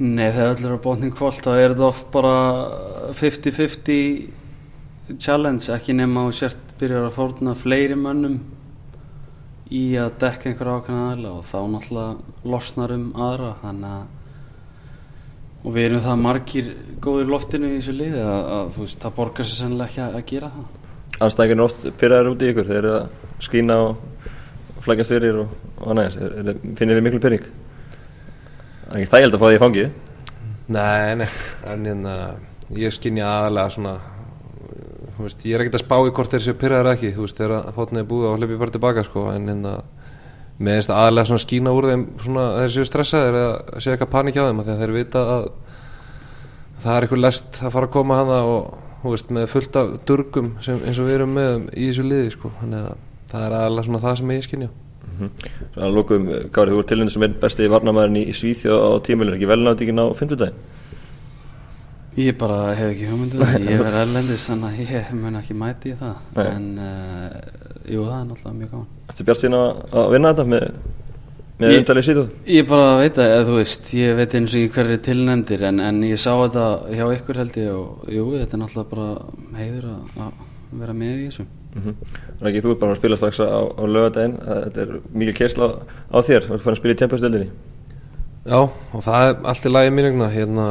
Nei, 0.00 0.28
þegar 0.32 0.50
öll 0.54 0.64
eru 0.64 0.76
á 0.80 0.86
botning 0.86 1.12
kvöld 1.16 1.40
þá 1.44 1.52
er 1.54 1.70
þetta 1.74 1.90
oft 1.90 2.06
bara 2.12 2.36
50-50 3.18 5.18
challenge, 5.20 5.64
ekki 5.74 5.92
nema 5.96 6.20
og 6.28 6.34
sért 6.36 6.60
byrjar 6.80 7.04
að 7.08 7.16
fórna 7.18 7.52
fleiri 7.58 7.96
mönnum 7.98 8.36
í 9.70 9.96
að 10.00 10.10
dekka 10.22 10.44
einhverja 10.50 10.76
ákveðna 10.80 11.04
aðla 11.10 11.30
og 11.36 11.42
þá 11.50 11.60
náttúrulega 11.74 12.12
losnar 12.54 12.90
um 12.96 13.06
aðra. 13.12 13.50
Þannig 13.60 13.90
að 13.98 14.04
og 15.64 15.74
við 15.74 15.86
erum 15.88 16.02
það 16.04 16.20
margir 16.24 16.68
góðir 17.04 17.26
í 17.26 17.30
loftinu 17.30 17.70
í 17.70 17.78
þessu 17.78 17.94
liði 17.96 18.20
að, 18.24 18.44
að 18.56 18.70
þú 18.76 18.84
veist, 18.86 19.00
það 19.04 19.16
borgar 19.16 19.48
sér 19.48 19.58
sennilega 19.60 19.88
ekki 19.90 20.02
að, 20.04 20.14
að 20.20 20.28
gera 20.30 20.52
það. 20.56 20.68
Anstækinni 21.26 21.64
oft 21.66 21.82
pyrraður 22.00 22.30
út 22.32 22.42
í 22.44 22.50
ykkur 22.52 22.68
Þeir 22.70 22.78
eru 22.80 22.92
að 22.96 23.42
skína 23.44 23.76
og 23.84 24.84
flækjast 24.84 25.12
fyrir 25.12 25.40
og, 25.42 25.56
og 25.80 25.90
annað 25.92 26.06
eins. 26.08 26.20
Er- 26.20 26.38
er- 26.54 26.62
Finnir 26.78 26.96
þið 27.00 27.06
miklu 27.08 27.20
pyrring? 27.26 27.50
Það 28.86 28.94
er 28.94 29.02
ekki 29.02 29.12
þægild 29.16 29.36
að 29.36 29.42
fá 29.42 29.46
því 29.50 29.58
í 29.58 29.62
fangið. 29.64 29.90
Nei, 30.70 31.14
nei, 31.20 31.28
en 31.66 31.84
hérna, 31.90 32.14
ég 32.78 32.94
skinja 32.94 33.26
aðalega 33.26 33.74
svona 33.74 33.94
þú 35.20 35.26
veist, 35.26 35.42
ég 35.44 35.54
er 35.56 35.64
ekkert 35.64 35.76
að 35.80 35.82
spá 35.84 35.96
í 36.00 36.12
hvort 36.16 36.32
þeir 36.32 36.42
séu 36.46 36.56
pyrraðar 36.56 36.94
ekki, 36.94 37.10
þú 37.12 37.24
veist, 37.26 37.40
þegar 37.40 37.72
fótnið 37.76 38.00
er 38.00 38.06
búið 38.08 38.28
og 38.30 38.36
hleypi 38.40 38.58
bara 38.60 38.74
tilbaka, 38.76 39.04
sko, 39.04 39.24
en 39.34 39.50
hérna 39.50 39.72
með 40.60 40.76
einst 40.76 40.92
aðalega 40.92 41.30
svona 41.30 41.42
skína 41.44 41.72
úr 41.76 41.88
þeim 41.88 42.04
svona 42.20 42.44
þeir 42.58 42.72
séu 42.74 42.88
stressaðir 42.88 43.38
eða 43.40 43.80
séu 43.80 43.94
eitthvað 43.94 44.12
panik 44.12 44.36
hjá 44.36 44.44
þeim, 44.44 44.60
af 44.60 44.66
því 44.66 44.74
að 44.74 44.82
þeir 44.82 44.94
vita 44.96 45.22
að 45.34 45.48
það 46.80 46.92
er 46.96 47.06
eitthvað 47.06 47.24
lest 47.24 47.60
að 47.60 47.74
fara 47.76 47.88
að 47.88 47.94
koma 47.96 48.18
hana 48.20 48.42
og, 48.48 48.76
þú 49.00 49.14
veist, 49.14 49.32
með 49.36 49.48
fullt 49.54 49.80
af 49.80 49.94
durgum 50.08 50.52
sem, 50.64 50.82
eins 50.84 51.00
og 51.00 51.08
við 51.08 51.18
erum 51.18 51.34
með 51.36 51.66
í 51.72 51.88
þessu 51.88 52.04
liði, 52.06 52.34
sko, 52.36 52.52
þannig 52.60 52.90
að 52.90 53.02
það 53.32 53.46
er 53.46 53.56
aðalega 53.60 53.88
svona 53.88 54.02
það 54.04 54.18
sem 54.20 54.34
ég 54.34 54.46
skynja. 54.48 54.70
Svo 55.20 55.84
að 55.84 55.96
lókum, 55.96 56.28
Gári, 56.52 56.72
þú 56.72 56.78
voru 56.78 56.88
tilhengið 56.88 57.14
sem 57.14 57.24
einn 57.26 57.40
besti 57.42 57.66
varnamæðurinn 57.68 58.20
í, 58.20 58.22
í 58.30 58.36
Svíþjóð 58.36 58.84
á 58.88 58.90
tímulinu 59.04 59.36
Ekki 59.36 59.48
velnátingin 59.50 60.00
á 60.00 60.06
50 60.16 60.52
Ég 62.20 62.38
bara 62.40 62.72
hef 62.74 62.94
ekki 62.94 63.10
hugmyndu 63.10 63.38
það, 63.42 63.66
ég 63.68 63.82
verð 63.84 63.98
erlendis 64.00 64.46
þannig 64.48 64.70
að 64.70 64.94
ég 64.96 65.12
mun 65.18 65.40
ekki 65.40 65.56
mæti 65.60 65.92
í 65.92 65.98
það. 66.00 66.24
Nei. 66.38 66.46
en 66.46 66.70
uh, 66.80 67.36
jú, 67.84 68.06
það 68.06 68.16
er 68.16 68.26
náttúrulega 68.30 68.56
mjög 68.62 68.72
gaman 68.72 68.88
Þetta 69.20 69.28
bjart 69.28 69.40
síðan 69.42 69.54
að, 69.58 69.80
að 70.00 70.06
vinna 70.14 70.30
þetta 70.32 70.44
með, 70.48 70.62
með 71.60 71.72
umtalið 71.76 72.04
Svíþjóð 72.06 72.52
Ég 72.54 72.68
bara 72.70 72.86
veit 72.96 73.18
að, 73.20 73.32
eða 73.34 73.42
þú 73.50 73.56
veist, 73.58 73.90
ég 73.98 74.14
veit 74.16 74.36
eins 74.38 74.54
og 74.54 74.62
ekki 74.62 74.72
hverju 74.78 74.96
tilnefndir 75.04 75.64
en, 75.68 75.82
en 75.84 75.98
ég 76.08 76.22
sá 76.22 76.30
þetta 76.30 76.62
hjá 76.88 77.02
ykkur 77.18 77.40
held 77.42 77.58
ég 77.60 77.68
og 77.74 78.08
jú, 78.08 78.24
þetta 78.38 78.56
er 78.56 78.62
náttúrulega 78.62 78.92
bara 78.94 79.10
heiður 79.58 79.90
að, 79.90 80.00
að 80.24 80.40
vera 80.80 80.96
með 80.96 81.12
í 81.12 81.26
þessu. 81.26 81.44
mm 81.44 81.84
-hmm. 81.84 81.94
Rækki, 82.40 82.64
þú 82.64 82.72
ert 82.72 82.80
bara 82.80 82.96
að 82.96 83.00
spila 83.02 83.20
strax 83.20 83.44
á, 83.44 83.60
á 83.60 83.84
lögadaginn 83.84 84.36
Þetta 84.40 84.80
er 84.86 84.96
mikil 85.12 85.36
kersla 85.36 85.68
á, 85.68 85.70
á 86.16 86.18
þér. 86.24 86.42
Þú 86.48 86.56
ert 86.56 86.64
farin 86.64 86.76
að 86.78 86.80
spila 86.80 86.96
í 86.96 87.00
tempastöldinni 87.04 87.48
Já, 88.48 88.60
og 88.64 89.00
það 89.04 89.28
er 89.28 89.34
allt 89.44 89.66
í 89.68 89.76
lagi 89.76 89.90
mínugna 89.92 90.32
hérna 90.32 90.66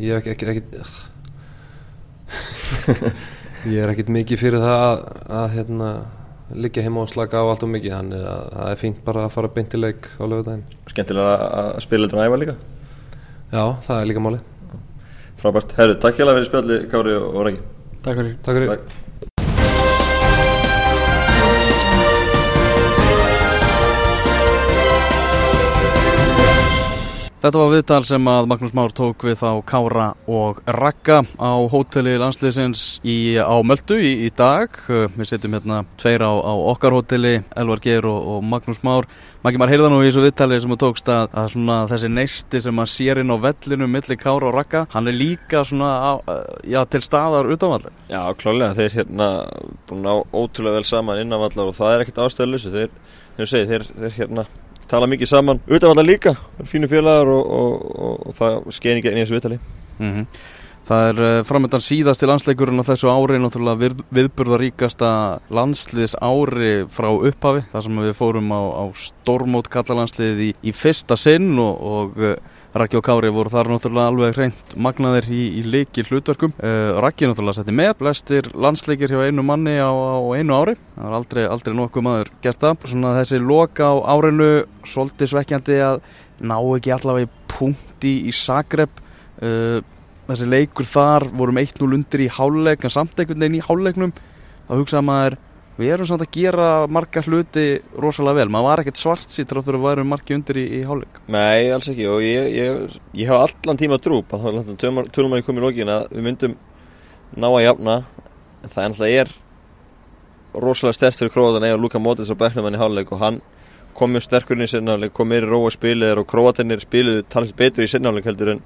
ég 0.00 0.16
hef 0.16 0.24
ekki, 0.24 0.48
ekki, 0.48 0.64
ekki 0.64 0.96
ég 3.74 3.82
er 3.84 3.92
ekkit 3.92 4.08
mikið 4.08 4.40
fyrir 4.40 4.64
það 4.64 4.80
að, 4.80 5.02
að 5.28 5.50
hérna, 5.58 5.90
liggja 6.54 6.84
heima 6.86 7.02
og 7.04 7.10
slaka 7.12 7.42
á 7.42 7.44
allt 7.44 7.64
og 7.66 7.72
mikið 7.74 7.94
þannig 7.96 8.28
að 8.32 8.44
það 8.54 8.70
er 8.72 8.80
fínt 8.82 9.02
bara 9.04 9.24
að 9.26 9.34
fara 9.34 9.50
beintileik 9.56 10.08
á 10.16 10.24
lögudaginn 10.24 10.64
Skemmtilega 10.88 11.34
að 11.62 11.82
spila 11.84 12.08
og 12.08 12.22
æfa 12.24 12.40
líka. 12.42 12.54
Já, 13.52 13.64
það 13.88 13.98
er 13.98 14.08
líka 14.12 14.24
máli 14.24 14.40
Frábært, 15.38 15.76
herru, 15.78 15.98
takk 16.02 16.16
hjá 16.18 16.26
fyrir 16.30 16.48
spjalli 16.48 16.80
Kári 16.90 17.18
og 17.18 17.44
Regi 17.46 17.60
Takk 18.02 18.16
fyrir 18.22 18.34
Takk 18.42 18.58
fyrir. 18.58 18.72
Takk. 18.74 19.07
Þetta 27.38 27.58
var 27.60 27.68
viðtal 27.70 28.00
sem 28.02 28.24
að 28.26 28.46
Magnús 28.50 28.72
Már 28.74 28.90
tók 28.90 29.22
við 29.22 29.44
á 29.46 29.54
Kára 29.62 30.08
og 30.26 30.56
Ragga 30.66 31.20
á 31.38 31.54
hóteli 31.70 32.16
landsliðsins 32.18 32.98
í, 33.06 33.38
á 33.38 33.54
Möldu 33.62 33.94
í, 33.94 34.26
í 34.26 34.30
dag. 34.34 34.74
Við 35.14 35.28
setjum 35.30 35.54
hérna 35.54 35.84
tveir 36.02 36.24
á, 36.26 36.34
á 36.34 36.54
okkar 36.72 36.96
hóteli, 36.98 37.36
Elvar 37.54 37.78
Geir 37.84 38.10
og, 38.10 38.26
og 38.34 38.42
Magnús 38.42 38.82
Már. 38.82 39.06
Maggi 39.46 39.62
Már 39.62 39.70
heyrða 39.70 39.92
nú 39.94 40.02
í 40.02 40.08
þessu 40.08 40.26
viðtali 40.26 40.58
sem 40.58 40.74
þú 40.74 40.80
tókst 40.82 41.14
að, 41.14 41.30
að 41.38 41.48
svona, 41.54 41.78
þessi 41.94 42.12
neisti 42.16 42.64
sem 42.66 42.82
að 42.82 42.92
sér 42.96 43.22
inn 43.22 43.30
á 43.30 43.38
vellinu 43.46 43.92
millir 43.94 44.18
Kára 44.18 44.50
og 44.50 44.58
Ragga, 44.58 44.84
hann 44.90 45.06
er 45.06 45.20
líka 45.22 45.62
svona, 45.62 45.94
á, 45.94 46.12
já, 46.66 46.82
til 46.90 47.06
staðar 47.06 47.54
utanvallar. 47.54 47.94
Já, 48.10 48.22
klálega, 48.42 48.74
þeir 48.82 48.96
hérna 48.98 49.34
búin 49.86 50.10
á 50.10 50.26
ótrúlega 50.34 50.80
vel 50.80 50.90
saman 50.90 51.22
innanvallar 51.22 51.70
og 51.70 51.78
það 51.78 51.94
er 51.94 52.08
ekkert 52.08 52.24
ástöðlusu 52.26 52.74
þeir, 52.74 52.96
þeir, 53.38 53.68
þeir, 53.70 53.92
þeir 53.94 54.18
hérna 54.24 54.50
tala 54.88 55.08
mikið 55.10 55.32
saman 55.32 55.60
utanvallar 55.66 56.06
líka, 56.06 56.34
fínu 56.64 56.88
félagar 56.90 57.28
og, 57.32 57.44
og, 57.58 57.90
og, 57.98 58.16
og 58.30 58.38
það 58.38 58.72
skein 58.78 59.00
ekki 59.00 59.12
í 59.12 59.20
þessu 59.20 59.38
viðtali 59.38 59.60
Mm 59.98 60.14
-hmm. 60.14 60.26
Það 60.88 61.08
er 61.08 61.18
uh, 61.20 61.44
framöndan 61.44 61.82
síðast 61.84 62.22
til 62.22 62.28
landsleikurinn 62.30 62.80
á 62.80 62.88
þessu 62.88 63.10
ári 63.12 63.36
náttúrulega 63.36 63.80
við, 63.82 63.98
viðburðaríkasta 64.08 65.40
landsliðs 65.50 66.14
ári 66.16 66.86
frá 66.88 67.08
upphafi 67.12 67.64
þar 67.72 67.82
sem 67.82 67.98
við 67.98 68.14
fórum 68.16 68.48
á, 68.56 68.62
á 68.72 68.84
stormót 68.96 69.68
kallalandsliðið 69.68 70.40
í, 70.46 70.50
í 70.62 70.72
fyrsta 70.72 71.16
sinn 71.16 71.58
og, 71.58 72.16
Raki 72.76 72.98
og 72.98 73.04
Kári 73.06 73.30
voru 73.32 73.48
þar 73.48 73.70
náttúrulega 73.72 74.10
alveg 74.10 74.34
hreint 74.36 74.72
magnaðir 74.76 75.28
í, 75.32 75.40
í 75.56 75.62
leiki 75.64 76.02
hlutverkum 76.04 76.52
uh, 76.60 76.98
Raki 77.00 77.24
náttúrulega 77.24 77.62
setti 77.62 77.72
með 77.72 77.94
flestir 78.02 78.50
landsleikir 78.52 79.14
hjá 79.14 79.22
einu 79.24 79.44
manni 79.46 79.78
á, 79.80 79.88
á 79.88 80.20
einu 80.36 80.52
ári. 80.52 80.74
Það 80.92 81.06
var 81.06 81.16
aldrei, 81.16 81.42
aldrei 81.48 81.76
nokkuð 81.78 82.04
maður 82.04 82.32
gert 82.44 82.60
það. 82.60 82.84
Svona 82.92 83.14
þessi 83.16 83.40
loka 83.40 83.88
á 83.88 83.96
árinu 84.12 84.50
svolítið 84.84 85.32
svekkjandi 85.32 85.80
að 85.86 86.02
ná 86.44 86.56
ekki 86.60 86.92
allavega 86.92 87.30
í 87.30 87.32
punkti 87.54 88.14
í 88.28 88.36
Zagreb. 88.36 89.00
Uh, 89.40 89.80
þessi 90.28 90.52
leikur 90.52 90.88
þar 90.92 91.24
vorum 91.32 91.62
1-0 91.64 91.88
undir 91.88 92.26
í 92.26 92.32
háluleik 92.36 92.84
en 92.84 92.92
samt 92.92 93.16
einhvern 93.16 93.46
veginn 93.46 93.62
í 93.62 93.64
háluleiknum 93.64 94.12
þá 94.68 94.74
hugsaði 94.76 95.08
maður 95.08 95.40
við 95.78 95.92
erum 95.94 96.08
samt 96.10 96.24
að 96.24 96.34
gera 96.34 96.68
marga 96.90 97.22
hluti 97.22 97.66
rosalega 98.02 98.40
vel. 98.40 98.52
Maður 98.52 98.68
var 98.68 98.82
ekkert 98.82 99.00
svart 99.00 99.34
sýtt 99.34 99.52
rátt 99.54 99.68
fyrir 99.68 99.80
að 99.80 99.86
værum 99.86 100.10
margi 100.12 100.36
undir 100.36 100.60
í, 100.60 100.64
í 100.78 100.84
háluleik 100.86 101.20
Nei, 101.30 101.70
alls 101.74 101.90
ekki. 101.90 102.06
Og 102.10 102.22
ég, 102.24 102.48
ég, 102.58 102.96
ég 103.20 103.30
hef 103.30 103.44
allan 103.46 103.80
tíma 103.80 104.00
trúp 104.02 104.34
að 104.34 104.48
þá 104.48 104.72
er 104.74 105.12
tölum 105.14 105.34
manni 105.34 105.46
komið 105.46 105.62
í 105.62 105.66
lógin 105.66 105.92
að 105.94 106.08
við 106.16 106.26
myndum 106.26 106.56
ná 107.36 107.48
að 107.50 107.62
jafna. 107.66 108.00
En 108.66 108.74
það 108.74 109.06
er 109.12 109.36
rosalega 110.58 110.96
stert 110.96 111.20
fyrir 111.20 111.32
Króatan 111.32 111.66
eða 111.68 111.78
Luka 111.78 112.00
Modric 112.02 112.30
á 112.32 112.36
beknum 112.38 112.66
hann 112.66 112.76
í 112.76 112.80
háluleik 112.80 113.12
og 113.14 113.22
hann 113.22 113.40
kom 113.98 114.12
mjög 114.14 114.28
sterkur 114.28 114.56
inn 114.56 114.66
í 114.66 114.70
sinnáleik, 114.70 115.12
kom 115.14 115.28
meiri 115.30 115.48
róa 115.48 115.70
spilið 115.74 116.20
og 116.20 116.28
Króatinir 116.30 116.82
spiluðu 116.82 117.24
talast 117.30 117.56
betur 117.58 117.86
í 117.86 117.90
sinnáleik 117.90 118.28
heldur 118.28 118.54
en 118.54 118.62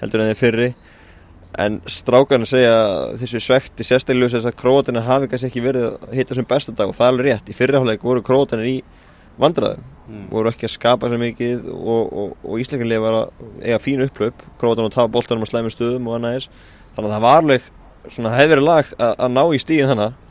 heldur 0.00 0.22
en 0.22 0.30
þeir 0.30 0.40
fyrri 0.40 0.68
en 1.56 1.80
strákarnir 1.88 2.48
segja 2.50 2.76
þessu 3.20 3.40
svekti 3.40 3.86
sérstaklega 3.86 4.34
þess 4.34 4.50
að 4.50 4.58
Króatina 4.60 5.02
hafi 5.06 5.30
kannski 5.30 5.50
ekki 5.50 5.64
verið 5.64 5.86
að 5.88 6.16
hitta 6.18 6.36
sem 6.36 6.48
besta 6.48 6.74
dag 6.76 6.90
og 6.90 6.96
það 6.98 7.06
er 7.06 7.14
alveg 7.14 7.28
rétt, 7.30 7.48
í 7.48 7.56
fyrirháleik 7.56 8.04
voru 8.04 8.24
Króatinir 8.26 8.68
í 8.68 8.76
vandraðum, 9.40 9.86
mm. 10.08 10.26
voru 10.32 10.52
ekki 10.52 10.68
að 10.68 10.74
skapa 10.74 11.10
sér 11.12 11.22
mikið 11.22 11.70
og, 11.72 12.12
og, 12.12 12.36
og 12.42 12.60
Ísleikinlega 12.60 13.04
var 13.04 13.18
að 13.20 13.48
eiga 13.62 13.80
fín 13.84 14.04
upplöp, 14.04 14.44
Króatina 14.60 14.90
að 14.90 14.98
tafa 14.98 15.12
boltanum 15.16 15.44
á 15.44 15.48
slæmi 15.48 15.72
stöðum 15.72 16.10
og 16.10 16.18
annað 16.18 16.38
eins. 16.38 16.50
Þannig 16.96 17.08
að 17.08 17.16
það 17.16 17.26
var 17.26 17.42
alveg 17.42 17.72
svona 18.12 18.36
hefðverið 18.36 18.66
lag 18.66 18.94
að, 18.96 19.12
að 19.16 19.34
ná 19.36 19.42
í 19.46 19.60
stíðin 19.60 19.92
þannig 19.92 20.22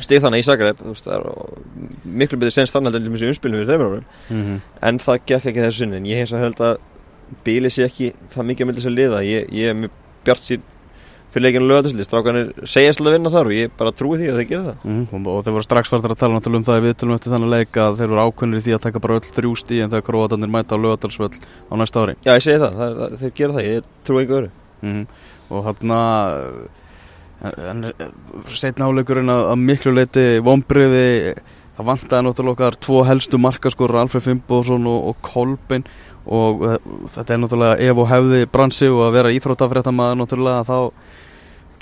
stíð 0.00 0.24
þannig 0.24 0.42
í 0.42 0.46
Zagreb 0.46 0.80
veist, 0.82 1.08
miklu 2.04 2.38
betur 2.40 2.54
senst 2.54 2.74
þannig 2.74 2.94
að 2.94 3.08
þessi 3.10 3.28
umspilum 3.28 3.60
við 3.60 3.70
þreymur 3.70 3.90
árum. 3.90 4.06
Mm 4.28 4.42
-hmm. 4.44 4.60
en 4.88 5.00
það 5.02 5.26
gekk 5.26 5.48
ekki 5.50 5.64
þessu 5.66 5.82
sinni. 5.82 5.98
En 6.00 6.08
ég 6.08 6.22
hef 6.22 6.32
held 6.32 6.60
að 6.60 6.78
bíli 7.44 7.70
sér 7.70 7.90
ekki 7.90 8.12
það 8.32 8.48
mikið 8.48 8.64
að 8.64 8.70
mynda 8.70 8.84
sér 8.84 8.96
liða. 8.96 9.20
Ég, 9.26 9.52
ég 9.52 9.68
er 9.68 9.76
mjög 9.78 9.98
bjart 10.26 10.46
sín 10.46 10.68
fyrir 11.32 11.46
leikinu 11.46 11.68
lögatuslið 11.70 12.04
strákanir 12.04 12.50
segjast 12.68 13.00
að 13.00 13.14
vinna 13.14 13.32
þar 13.32 13.48
og 13.48 13.54
ég 13.56 13.70
bara 13.78 13.94
trúi 13.96 14.18
því 14.20 14.26
að 14.28 14.40
þeir 14.40 14.48
gera 14.50 14.64
það. 14.66 14.82
Mm 14.84 15.28
og 15.32 15.38
þeir 15.46 15.54
voru 15.56 15.66
strax 15.66 15.92
farðar 15.92 16.12
að 16.12 16.20
tala 16.20 16.40
um 16.42 16.66
það 16.66 16.80
í 16.80 16.84
viðtölum 16.86 17.16
eftir 17.16 17.32
þannig 17.32 17.52
leik 17.54 17.78
að 17.80 17.96
þeir 18.00 18.12
voru 18.12 18.26
ákveðnir 18.26 18.60
í 18.60 18.64
því 18.66 18.74
að 18.76 18.82
taka 18.84 19.02
bara 19.06 19.16
öll 19.16 19.30
þrjú 19.38 19.52
stíð 19.62 19.84
en 19.86 19.94
þegar 19.94 20.06
króatarnir 20.10 20.52
mæta 20.52 20.76
á 20.76 20.82
lögatalsvöll 20.82 21.32
á 21.40 21.74
næsta 21.80 22.04
ári. 22.04 22.18
Já 22.20 22.34
ég 22.36 22.44
segi 22.44 22.60
það, 22.60 22.76
það, 22.82 23.00
það 23.00 23.16
þeir 23.22 23.34
gera 23.40 23.56
það, 23.56 23.70
ég 23.70 23.90
trúi 24.04 24.22
ekki 24.26 24.38
öru 24.42 24.52
mm 24.82 25.04
og 25.52 25.66
hann 25.66 25.92
að 25.92 26.28
setna 28.54 28.86
áleikurinn 28.88 29.32
að, 29.32 29.42
að 29.50 29.58
miklu 29.66 29.92
leiti 29.96 30.24
vonbriði 30.46 31.34
það 31.76 31.88
vantaði 31.88 32.26
náttúrulega 32.26 32.54
okkar 32.54 32.78
tvo 32.84 33.02
helstu 33.08 33.40
markaskorur 33.42 33.98
Alfred 34.02 34.24
Fimboðsson 34.26 34.86
og, 34.86 35.10
og 35.10 35.20
Kolbein 35.26 35.86
og 36.26 36.62
uh, 36.66 36.76
þetta 37.14 37.34
er 37.34 37.42
náttúrulega 37.42 37.88
ef 37.90 38.02
og 38.02 38.10
hefði 38.10 38.44
bransi 38.52 38.90
og 38.90 39.06
að 39.08 39.16
vera 39.18 39.32
íþróttafréttamaður 39.36 40.20
náttúrulega 40.20 40.66
þá 40.68 40.78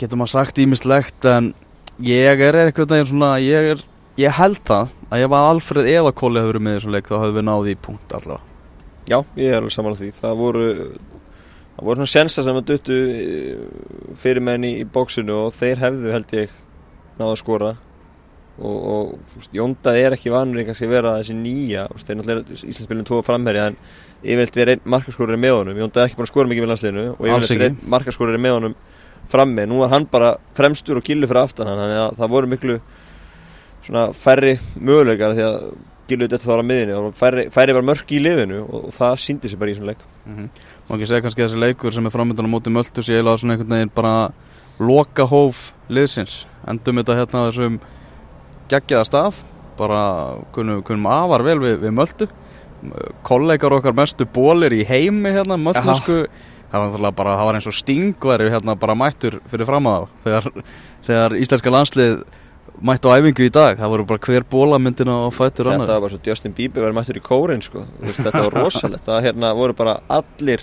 getur 0.00 0.20
maður 0.20 0.34
sagt 0.34 0.60
ímislegt 0.62 1.28
en 1.28 1.52
ég 2.00 2.40
er 2.46 2.56
einhvern 2.56 2.88
veginn 2.94 3.10
svona 3.10 3.34
ég, 3.44 3.74
er, 3.74 3.82
ég 4.20 4.38
held 4.38 4.62
það 4.64 4.94
að 5.10 5.26
ef 5.26 5.34
að 5.36 5.48
Alfred 5.50 5.90
eða 5.90 6.14
Kóli 6.16 6.40
hefur 6.40 6.60
með 6.62 6.78
þessum 6.78 6.94
leik 6.94 7.10
þá 7.10 7.16
hefur 7.18 7.36
við 7.36 7.46
náði 7.48 7.74
í 7.74 7.80
punkt 7.84 8.14
allavega. 8.16 8.46
Já, 9.10 9.18
ég 9.36 9.50
er 9.50 9.58
alveg 9.58 9.74
samanlega 9.74 10.04
því. 10.04 10.10
Það 10.20 10.34
voru 10.38 10.66
það 11.74 11.84
voru 11.88 12.00
svona 12.00 12.12
sensa 12.14 12.44
sem 12.46 12.58
að 12.60 12.66
duttu 12.70 12.98
fyrir 14.20 14.44
menni 14.46 14.76
í 14.80 14.86
bóksinu 14.86 15.36
og 15.46 15.54
þeir 15.56 15.82
hefðu 15.84 16.12
held 16.14 16.34
ég 16.36 16.58
náðu 17.18 17.32
að 17.32 17.40
skora 17.42 17.72
og, 18.60 18.78
og 18.92 19.34
veist, 19.36 19.52
Jóndað 19.56 19.98
er 20.00 20.16
ekki 20.16 20.32
vanur 20.32 20.64
kannski 20.68 20.88
að 20.88 20.94
vera 20.94 21.16
þessi 21.18 21.36
nýja 21.38 21.88
veist, 21.90 22.06
þeir 22.06 22.20
náttúrulega 22.20 22.60
Íslandsbyrjun 22.60 23.08
tvo 23.08 23.20
framherri 23.26 23.62
en 23.64 23.78
yfirleitt 24.20 24.56
við 24.56 24.66
erum 24.66 24.94
markaskorur 24.94 25.40
með 25.40 25.56
honum. 25.56 25.82
Jóndað 25.84 26.02
er 26.02 26.10
ekki 26.10 26.18
búin 26.18 26.28
að 26.28 26.32
skora 26.32 26.50
mikið 26.50 26.66
með 26.66 26.72
landsliðinu 26.74 27.04
og 27.16 27.28
yfirleitt 27.28 27.54
við 27.54 27.66
erum 27.68 27.92
markaskorur 27.96 28.40
með 28.40 28.56
honum 28.58 28.78
frammi, 29.30 29.66
nú 29.70 29.78
var 29.84 29.92
hann 29.94 30.08
bara 30.10 30.32
fremstur 30.58 30.98
og 30.98 31.06
gillu 31.06 31.28
fyrir 31.30 31.44
aftan 31.44 31.70
hann, 31.70 31.78
þannig 31.78 32.00
að 32.02 32.16
það 32.18 32.32
voru 32.32 32.50
miklu 32.50 32.78
svona 33.86 34.08
færri 34.16 34.56
möguleikar 34.74 35.36
því 35.36 35.44
að 35.46 35.58
gillu 36.10 36.26
þetta 36.26 36.42
þá 36.42 36.54
á 36.58 36.66
miðinu 36.66 36.96
og 36.98 37.18
færri, 37.18 37.44
færri 37.54 37.76
var 37.76 37.86
mörg 37.86 38.10
í 38.10 38.20
liðinu 38.22 38.62
og, 38.64 38.88
og 38.88 38.96
það 38.96 39.14
síndi 39.24 39.50
sér 39.50 39.60
bara 39.60 39.72
í 39.72 39.76
svona 39.78 39.92
leik. 39.92 40.02
Mm 40.24 40.36
-hmm. 40.36 40.48
Má 40.88 40.94
ekki 40.96 41.06
segja 41.10 41.22
kannski 41.24 41.42
að 41.42 41.48
þessi 41.48 41.60
leikur 41.64 41.94
sem 41.94 42.06
er 42.06 42.14
framöndan 42.14 42.48
á 42.50 42.54
móti 42.54 42.74
Möltus 42.74 43.08
ég 43.08 43.20
eiginlega 43.20 43.38
svona 43.38 43.54
einhvern 43.54 43.76
veginn 43.76 43.94
bara 43.94 44.32
loka 44.80 45.24
hóf 45.24 45.72
liðsins. 45.88 46.46
Endum 46.66 46.96
þetta 46.96 47.18
hérna 47.18 47.46
þessum 47.48 47.80
geggjaða 48.70 49.08
stað 49.08 49.42
bara 49.80 50.02
kunum, 50.54 50.84
kunum 50.86 51.08
afar 51.10 51.44
vel 51.46 51.58
við, 51.62 51.76
við 51.84 51.96
Möltu. 51.96 52.28
Kollegar 53.26 53.76
okkar 53.76 53.96
mestu 53.96 54.26
bólir 54.28 54.72
í 54.72 54.84
heimi 54.88 55.32
hérna 55.34 55.58
Möltusku 55.60 56.24
það 56.70 56.98
var, 57.02 57.14
bara, 57.16 57.36
það 57.38 57.48
var 57.48 57.58
eins 57.58 57.68
og 57.70 57.76
stingveri 57.76 58.50
hérna 58.52 58.76
bara 58.78 58.96
mættur 58.98 59.40
fyrir 59.50 59.68
fram 59.68 59.88
á 59.90 59.92
þá. 59.92 60.12
Þegar, 60.26 60.48
þegar 61.08 61.36
íslenska 61.40 61.72
landslið 61.74 62.20
mættu 62.80 63.10
á 63.10 63.16
æfingu 63.18 63.46
í 63.46 63.52
dag, 63.52 63.80
það 63.80 63.94
voru 63.94 64.06
bara 64.08 64.22
hver 64.26 64.46
bólamyndin 64.52 65.10
á 65.10 65.18
fættur 65.34 65.68
Þetta 65.68 65.76
annar 65.76 65.90
var 65.90 66.04
bara 66.06 66.14
svo 66.14 66.20
Justin 66.30 66.54
Bieber 66.56 66.86
verið 66.86 66.98
mættur 67.00 67.18
í 67.18 67.24
kórin 67.24 67.64
sko. 67.64 67.84
Vist, 68.04 68.22
þetta 68.22 68.44
var 68.46 68.56
rosalegt. 68.62 69.08
Það 69.08 69.26
hérna 69.26 69.52
voru 69.58 69.76
bara 69.76 69.98
allir 70.08 70.62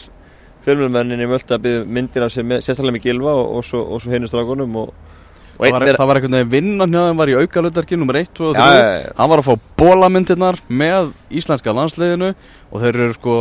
filmulmenninni 0.65 1.28
möldu 1.30 1.56
að 1.56 1.67
byggja 1.67 1.84
myndir 1.98 2.26
af 2.26 2.34
sér 2.34 2.48
sérstaklega 2.56 2.98
með 2.98 3.06
Gilva 3.06 3.36
og, 3.38 3.60
og 3.60 3.67
svo, 3.67 3.84
og 3.84 4.02
svo 4.04 4.12
hennust 4.12 4.36
dragunum 4.36 4.80
og, 4.82 4.89
og 4.91 5.16
það 5.58 5.76
var, 5.78 5.88
það 5.98 6.10
var 6.10 6.20
einhvern 6.20 6.36
veginn 6.38 6.52
vinnan 6.56 6.96
hjá 6.96 7.04
þeim 7.08 7.22
var 7.22 7.32
í 7.32 7.38
aukalutverki 7.41 8.00
nummer 8.00 8.20
1, 8.20 8.34
2 8.38 8.50
og 8.50 8.58
3 8.58 8.65
Já, 8.65 8.74
já, 8.78 8.98
já. 9.04 9.13
hann 9.17 9.32
var 9.32 9.41
að 9.43 9.48
fá 9.48 9.56
bólamyndirnar 9.82 10.60
með 10.70 11.13
íslenska 11.41 11.74
landsliðinu 11.78 12.34
og 12.34 12.84
þeir 12.84 13.00
eru 13.08 13.15
sko 13.17 13.38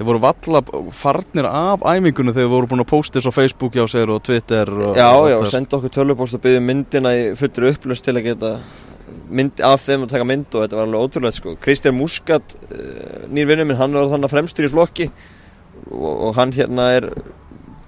þeir 0.00 0.08
voru 0.08 0.20
valla 0.22 0.60
farnir 0.96 1.48
af 1.50 1.82
æfingunum 1.84 2.32
þegar 2.32 2.46
þeir 2.46 2.52
voru 2.54 2.70
búin 2.70 2.84
að 2.84 2.90
posta 2.92 3.18
þessu 3.18 3.32
á 3.34 3.38
Facebook 3.40 3.74
hjá 3.76 3.82
sér 3.92 4.12
og 4.14 4.22
Twitter 4.24 4.70
og, 4.72 4.94
Já, 4.96 5.08
og 5.12 5.26
já, 5.28 5.36
og 5.36 5.50
senda 5.52 5.76
okkur 5.76 5.92
tölvupóst 5.98 6.38
að 6.38 6.46
byggja 6.46 6.62
myndina 6.64 7.12
í 7.12 7.26
fullur 7.36 7.74
upplöst 7.74 8.06
til 8.06 8.14
að 8.16 8.30
geta 8.30 8.54
mynd 9.30 9.60
af 9.66 9.84
þeim 9.84 10.06
að 10.06 10.14
taka 10.14 10.26
mynd 10.26 10.54
og 10.54 10.64
þetta 10.64 10.78
var 10.78 10.86
alveg 10.88 11.04
ótrúlega 11.04 11.36
sko. 11.36 11.52
Kristján 11.62 11.98
Muscat, 11.98 12.54
uh, 12.70 13.26
nýr 13.30 13.50
vinnur 13.50 13.68
minn, 13.68 13.78
hann 13.78 13.94
var 13.94 14.08
þannig 14.14 14.32
fremstur 14.32 14.66
í 14.66 14.70
flokki 14.72 15.10
og, 15.90 16.14
og 16.30 16.32
hann 16.38 16.54
hérna 16.56 16.88
er 16.96 17.08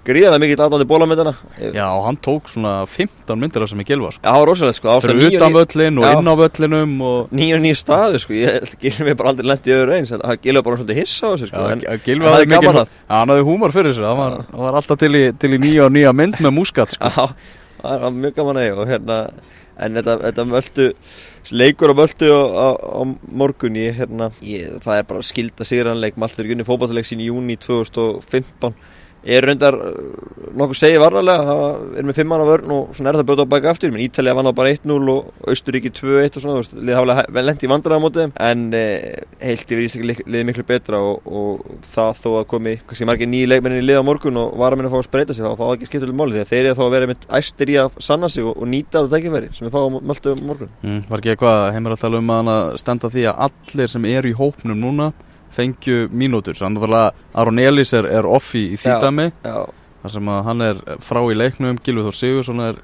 gríðarlega 0.07 0.43
mikill 0.43 0.63
aðdándi 0.65 0.87
bólamyndana 0.91 1.33
Já, 1.75 1.85
og 1.87 2.05
hann 2.09 2.19
tók 2.25 2.51
svona 2.51 2.73
15 2.91 3.39
myndir 3.39 3.63
af 3.65 3.71
sem 3.71 3.83
ég 3.83 3.89
gilva 3.93 4.11
sko. 4.13 4.23
Já, 4.23 4.31
það 4.33 4.41
var 4.41 4.51
rosalegt 4.51 4.79
sko. 4.81 4.97
Fyrir 5.05 5.21
níu- 5.21 5.37
utan 5.39 5.57
völlin 5.57 6.01
og 6.01 6.07
Já. 6.07 6.13
inn 6.19 6.33
á 6.33 6.35
völlinum 6.43 6.95
og 7.07 7.31
nýju 7.31 7.57
og 7.59 7.63
nýju 7.65 7.79
staðu 7.83 8.21
sko. 8.23 8.35
Ég 8.35 8.75
gilum 8.83 9.09
við 9.09 9.17
bara 9.21 9.33
aldrei 9.33 9.49
lent 9.53 9.71
í 9.71 9.75
öðru 9.79 9.97
eins. 9.97 10.13
Það 10.13 10.43
gilum 10.43 10.67
bara 10.67 10.77
svolítið 10.83 11.01
hissa 11.03 11.27
á 11.27 11.31
þessu 11.33 11.51
sko. 11.53 11.65
En 11.71 11.81
Já, 11.81 11.89
hann 11.93 12.05
Gylfi 12.07 12.29
hafði 12.33 12.51
mikið 12.53 12.83
hann 13.09 13.35
hafði 13.35 13.49
húmor 13.49 13.75
fyrir 13.75 13.93
þessu. 13.93 14.07
Hann 14.11 14.23
var, 14.23 14.39
hann 14.51 14.65
var 14.67 14.79
alltaf 14.83 14.99
til 14.99 15.13
í, 15.15 15.25
til 15.39 15.55
í 15.55 15.63
nýja 15.63 15.87
og 15.87 15.93
nýja 15.95 16.15
mynd 16.15 16.39
með 16.43 16.57
múskat 16.59 16.97
sko. 16.97 17.11
Já, 17.13 17.27
það 17.83 18.07
var 18.07 18.17
mjög 18.19 18.39
gaman 18.41 18.63
og 18.79 18.87
hérna 18.91 19.19
en 19.83 19.99
þetta, 19.99 20.17
þetta 20.27 20.45
möldu 20.49 20.89
leikur 21.53 21.93
á 21.93 21.95
möldu 21.97 22.29
á, 22.31 22.69
á, 22.77 23.01
morgun 23.33 23.79
ég, 23.81 23.97
hérna, 23.99 24.31
ég, 24.45 24.77
það 24.85 24.99
er 25.01 25.07
bara 25.09 25.27
skilda 25.27 25.67
sigranleik 25.69 26.19
Maltur 26.21 26.49
Gunni 26.49 26.67
fókbaltaleik 26.67 27.09
sín 27.09 27.23
í 27.25 27.31
júni 27.31 27.57
2015 27.61 28.75
er 29.25 29.45
reyndar 29.47 29.77
uh, 29.79 29.93
nokkuð 30.59 30.79
segið 30.79 31.03
varðarlega 31.03 31.45
það 31.49 31.99
er 32.01 32.07
með 32.09 32.17
fimm 32.19 32.31
mann 32.33 32.43
á 32.43 32.47
vörn 32.49 32.73
og 32.75 32.95
svona 32.97 33.13
er 33.13 33.19
það 33.21 33.29
bjóta 33.31 33.47
á 33.47 33.53
baka 33.53 33.71
aftur 33.73 33.93
menn 33.95 34.05
Ítalija 34.05 34.35
vann 34.37 34.51
á 34.51 34.55
bara 34.57 34.73
1-0 34.75 34.97
og 35.13 35.49
Austuríki 35.49 35.93
2-1 35.95 36.39
og 36.39 36.45
svona, 36.45 36.65
liðið 36.75 36.99
haflega 36.99 37.25
vel 37.37 37.45
lendi 37.47 37.69
í 37.69 37.71
vandræða 37.73 38.03
mótið 38.03 38.35
en 38.49 38.65
eh, 38.77 39.23
heilt 39.43 39.67
yfir 39.71 39.85
Ísleika 39.87 40.27
liðið 40.27 40.49
miklu 40.51 40.67
betra 40.69 41.01
og, 41.07 41.23
og 41.27 41.79
það 41.95 42.13
þó 42.23 42.29
að 42.41 42.49
komi 42.53 42.75
kannski 42.83 43.09
margir 43.09 43.31
nýju 43.31 43.51
leikmennin 43.53 43.83
í 43.83 43.87
lið 43.87 44.03
á 44.03 44.09
morgun 44.11 44.41
og 44.43 44.57
var 44.61 44.75
að 44.75 44.83
minna 44.83 44.91
að 44.91 44.97
fá 44.97 45.01
að 45.03 45.09
spreita 45.09 45.39
sig 45.39 45.47
þá 45.47 45.55
þá 45.63 45.67
ekki 45.77 45.91
skiptuleg 45.91 46.19
máli 46.19 46.37
því 46.37 46.45
að 46.45 46.53
þeir 46.53 46.65
eru 46.65 46.79
þá 46.81 46.85
að 46.87 46.95
vera 46.97 47.11
með 47.13 47.27
æstir 47.41 47.73
í 47.73 47.79
að 47.83 47.99
sanna 48.09 48.33
sig 48.33 48.49
og, 48.49 48.59
og 48.59 48.71
nýta 48.75 49.05
þetta 49.05 49.17
tækifæri 49.17 49.53
sem 49.57 49.69
við 49.69 49.77
fáum 49.77 50.01
möldu 50.03 50.37
morgun. 50.43 50.73
Mm, 50.83 51.01
Var 51.09 51.23
ekki 51.23 51.35
eitthvað 51.37 51.59
fengju 55.53 56.09
mínútur. 56.11 56.59
Þannig 56.59 56.89
að 56.89 57.23
Aron 57.43 57.63
Elís 57.63 57.95
er, 57.97 58.09
er 58.11 58.29
offi 58.29 58.71
í 58.73 58.81
þýttami 58.81 59.31
þar 59.43 60.15
sem 60.17 60.35
að 60.35 60.45
hann 60.49 60.67
er 60.67 60.85
frá 61.05 61.23
í 61.29 61.39
leiknum. 61.39 61.81
Gilvið 61.85 62.09
Þór 62.09 62.19
Sigursson 62.19 62.65
er, 62.65 62.81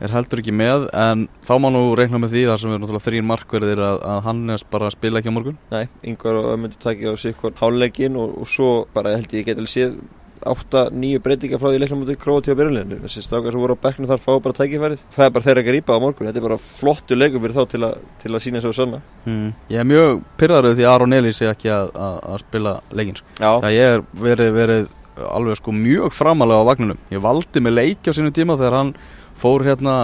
er 0.00 0.14
heldur 0.14 0.42
ekki 0.42 0.54
með 0.54 0.86
en 0.96 1.26
þá 1.46 1.52
má 1.62 1.68
nú 1.74 1.82
reikna 1.98 2.20
með 2.22 2.36
því 2.36 2.44
þar 2.50 2.62
sem 2.62 2.76
er 2.76 3.02
þrín 3.08 3.28
markverðir 3.30 3.82
að, 3.88 4.00
að 4.12 4.22
Hannes 4.28 4.66
bara 4.70 4.92
spila 4.94 5.20
ekki 5.20 5.34
á 5.34 5.36
morgun. 5.36 5.58
Nei, 5.72 5.84
yngvar 6.12 6.40
og 6.42 6.52
ömmundur 6.54 6.82
takja 6.82 7.12
á 7.12 7.16
sikkur 7.20 7.56
háluleikin 7.58 8.18
og, 8.20 8.38
og 8.44 8.50
svo 8.50 8.70
bara 8.94 9.16
held 9.16 9.34
ég 9.34 9.50
geta 9.50 9.66
séð 9.68 9.98
8-9 10.46 11.20
breytingar 11.24 11.60
frá 11.60 11.68
því 11.70 11.80
leiknum 11.82 12.04
út 12.04 12.12
í 12.12 12.16
Króti 12.20 12.54
á 12.54 12.56
byrjunleginu 12.56 13.00
þessi 13.04 13.24
strákar 13.24 13.52
sem 13.52 13.60
voru 13.60 13.76
á 13.76 13.84
bekknu 13.84 14.08
þar 14.08 14.22
fá 14.22 14.30
bara 14.40 14.56
tækifærið. 14.56 15.02
Það 15.16 15.26
er 15.26 15.34
bara 15.34 15.46
þeirra 15.46 15.64
að 15.64 15.68
grípa 15.68 15.96
á 15.96 16.02
morgun. 16.02 16.30
Þetta 16.30 16.40
er 16.40 16.46
bara 16.46 16.60
flottu 16.64 17.18
leikum 17.18 17.44
fyrir 17.44 17.58
þá 17.58 17.74
til, 17.74 17.82
a, 17.84 17.90
til 18.22 18.32
að 18.32 18.44
sína 18.46 18.62
svo 18.64 18.72
sanna. 18.76 19.02
Mm. 19.26 19.52
Ég 19.68 19.82
er 19.82 19.90
mjög 19.90 20.24
pyrraður 20.40 20.78
því 20.78 20.86
að 20.86 20.94
Aron 20.94 21.18
Elís 21.18 21.42
er 21.44 21.52
ekki 21.52 21.72
að, 21.74 21.92
að, 22.06 22.18
að 22.32 22.42
spila 22.46 22.74
leikin 22.96 23.20
sko. 23.20 23.36
það 23.40 23.78
er 23.84 24.04
verið, 24.24 24.52
verið 24.56 24.90
alveg 25.28 25.60
sko 25.60 25.74
mjög 25.76 26.14
framalega 26.16 26.64
á 26.64 26.68
vagnunum 26.70 27.00
ég 27.12 27.20
valdi 27.20 27.60
með 27.60 27.76
leiki 27.76 28.12
á 28.12 28.16
sínum 28.16 28.32
tíma 28.32 28.56
þegar 28.56 28.78
hann 28.78 28.92
fór 29.40 29.64
hérna 29.66 29.94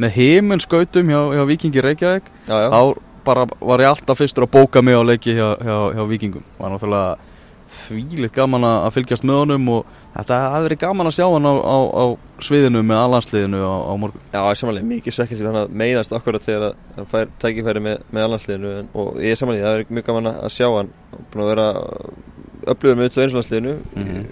með 0.00 0.14
heiminskautum 0.16 1.10
hjá, 1.10 1.20
hjá 1.34 1.44
Vikingi 1.48 1.82
Reykjavík. 1.84 2.30
Þá 2.46 2.82
bara 3.24 3.46
var 3.60 3.82
ég 3.82 3.90
alltaf 3.90 4.20
fyrstur 4.20 4.46
að 4.46 4.54
bóka 4.54 4.82
mig 4.82 4.96
á 4.96 5.02
leiki 5.04 5.34
hjá, 5.36 5.48
hjá, 5.60 5.76
hjá 5.96 6.02
Vikingum 6.08 6.44
var 6.58 6.72
náttúrulega 6.72 7.18
þvílitt 7.70 8.34
gaman 8.34 8.66
að 8.66 8.88
fylgjast 8.96 9.24
með 9.26 9.38
honum 9.44 9.68
og 9.76 9.90
þetta 10.14 10.38
hefði 10.54 10.66
verið 10.66 10.80
gaman 10.82 11.10
að 11.10 11.16
sjá 11.16 11.26
hann 11.26 11.46
á, 11.46 11.54
á, 11.54 11.78
á 11.86 12.04
sviðinu 12.42 12.82
með 12.86 13.02
allansliðinu 13.04 13.60
á, 13.62 13.74
á 13.86 13.92
morgun. 14.00 14.24
Já, 14.32 14.40
samanlega 14.58 14.90
mikið 14.90 15.16
svekkins 15.16 15.44
hann 15.46 15.60
að 15.60 15.76
meiðast 15.82 16.14
akkurat 16.16 16.46
þegar 16.46 16.74
hann 16.96 17.10
fær 17.12 17.30
tækifæri 17.42 17.84
með, 17.84 18.02
með 18.10 18.26
allansliðinu 18.26 18.72
og 19.02 19.20
ég 19.22 19.38
samanlega, 19.38 19.68
það 19.68 19.78
hefði 19.78 19.98
mjög 19.98 20.08
gaman 20.10 20.32
að 20.32 20.54
sjá 20.56 20.66
hann 20.66 20.92
búin 21.30 21.44
að 21.44 21.52
vera 21.52 21.68
upplöður 22.74 22.98
með 22.98 23.06
auðvitað 23.06 23.26
einslandsliðinu 23.26 23.76
mm 23.76 24.08
-hmm. 24.08 24.24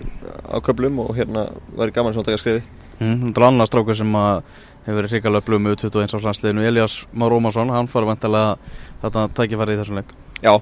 á 0.50 0.56
köplum 0.66 0.98
og 1.04 1.14
hérna 1.16 1.46
var 1.76 1.94
gaman 1.94 2.12
að 2.12 2.14
sjá 2.14 2.22
hann 2.22 2.30
taka 2.30 2.42
skrifi. 2.42 2.62
Mm, 2.98 3.32
það 3.32 3.42
er 3.42 3.48
annars 3.48 3.70
strákur 3.70 3.96
sem 3.96 4.14
að 4.18 4.42
hefur 4.84 4.98
verið 4.98 5.12
hrikalega 5.14 5.42
upplöður 5.44 5.62
með 5.62 5.76
auðvitað 5.76 6.02
einslandsliðinu 6.02 6.66
Elias 6.66 7.06
Már 7.12 7.32
Ómarsson, 7.32 7.70
hann 7.70 7.88
fara 7.88 8.06
vantilega 8.06 8.56
þetta 9.02 9.28
tækifæri 9.34 9.76
í 9.76 9.78
þessum 9.78 10.00
leik. 10.00 10.14
Já, 10.38 10.52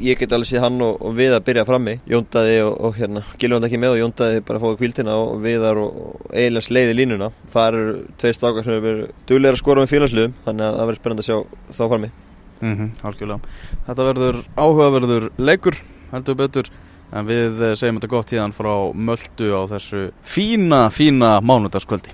ég 0.00 0.16
get 0.16 0.32
alveg 0.32 0.48
séð 0.48 0.62
hann 0.64 0.80
og, 0.80 0.94
og 1.04 1.16
við 1.18 1.34
að 1.36 1.42
byrja 1.44 1.64
frammi. 1.68 1.98
Jóndaði 2.08 2.54
og, 2.64 2.74
og 2.88 2.94
hérna 2.96 3.22
Gilvand 3.40 3.66
ekki 3.68 3.80
með 3.82 3.96
og 3.96 4.00
Jóndaði 4.00 4.44
bara 4.48 4.60
fá 4.62 4.68
kvíldina 4.80 5.16
og 5.20 5.34
viðar 5.44 5.80
og, 5.82 5.98
og 6.04 6.30
eiginlega 6.32 6.68
sleiði 6.68 6.94
línuna. 6.96 7.30
Það 7.52 7.68
eru 7.68 7.96
tveir 8.22 8.38
stakar 8.38 8.64
sem 8.64 8.72
hefur 8.72 8.86
verið 8.88 9.10
duglegar 9.28 9.58
að 9.58 9.60
skora 9.60 9.84
með 9.84 9.92
félagsluðum 9.92 10.38
þannig 10.46 10.66
að 10.68 10.78
það 10.78 10.88
verður 10.90 11.00
spennand 11.02 11.24
að 11.24 11.28
sjá 11.28 11.36
þá 11.76 11.82
frammi. 11.84 12.10
Mm 12.64 12.76
-hmm, 12.78 13.40
Þetta 13.86 14.08
verður 14.08 14.36
áhugaverður 14.56 15.30
leikur 15.36 15.76
heldur 16.14 16.34
betur 16.38 16.70
en 17.12 17.26
við 17.28 17.62
segjum 17.78 17.98
þetta 17.98 18.10
gott 18.10 18.28
tíðan 18.30 18.54
frá 18.56 18.72
Möldu 18.94 19.52
á 19.54 19.62
þessu 19.70 20.10
fína, 20.22 20.90
fína 20.90 21.40
mánudagskvöldi 21.40 22.12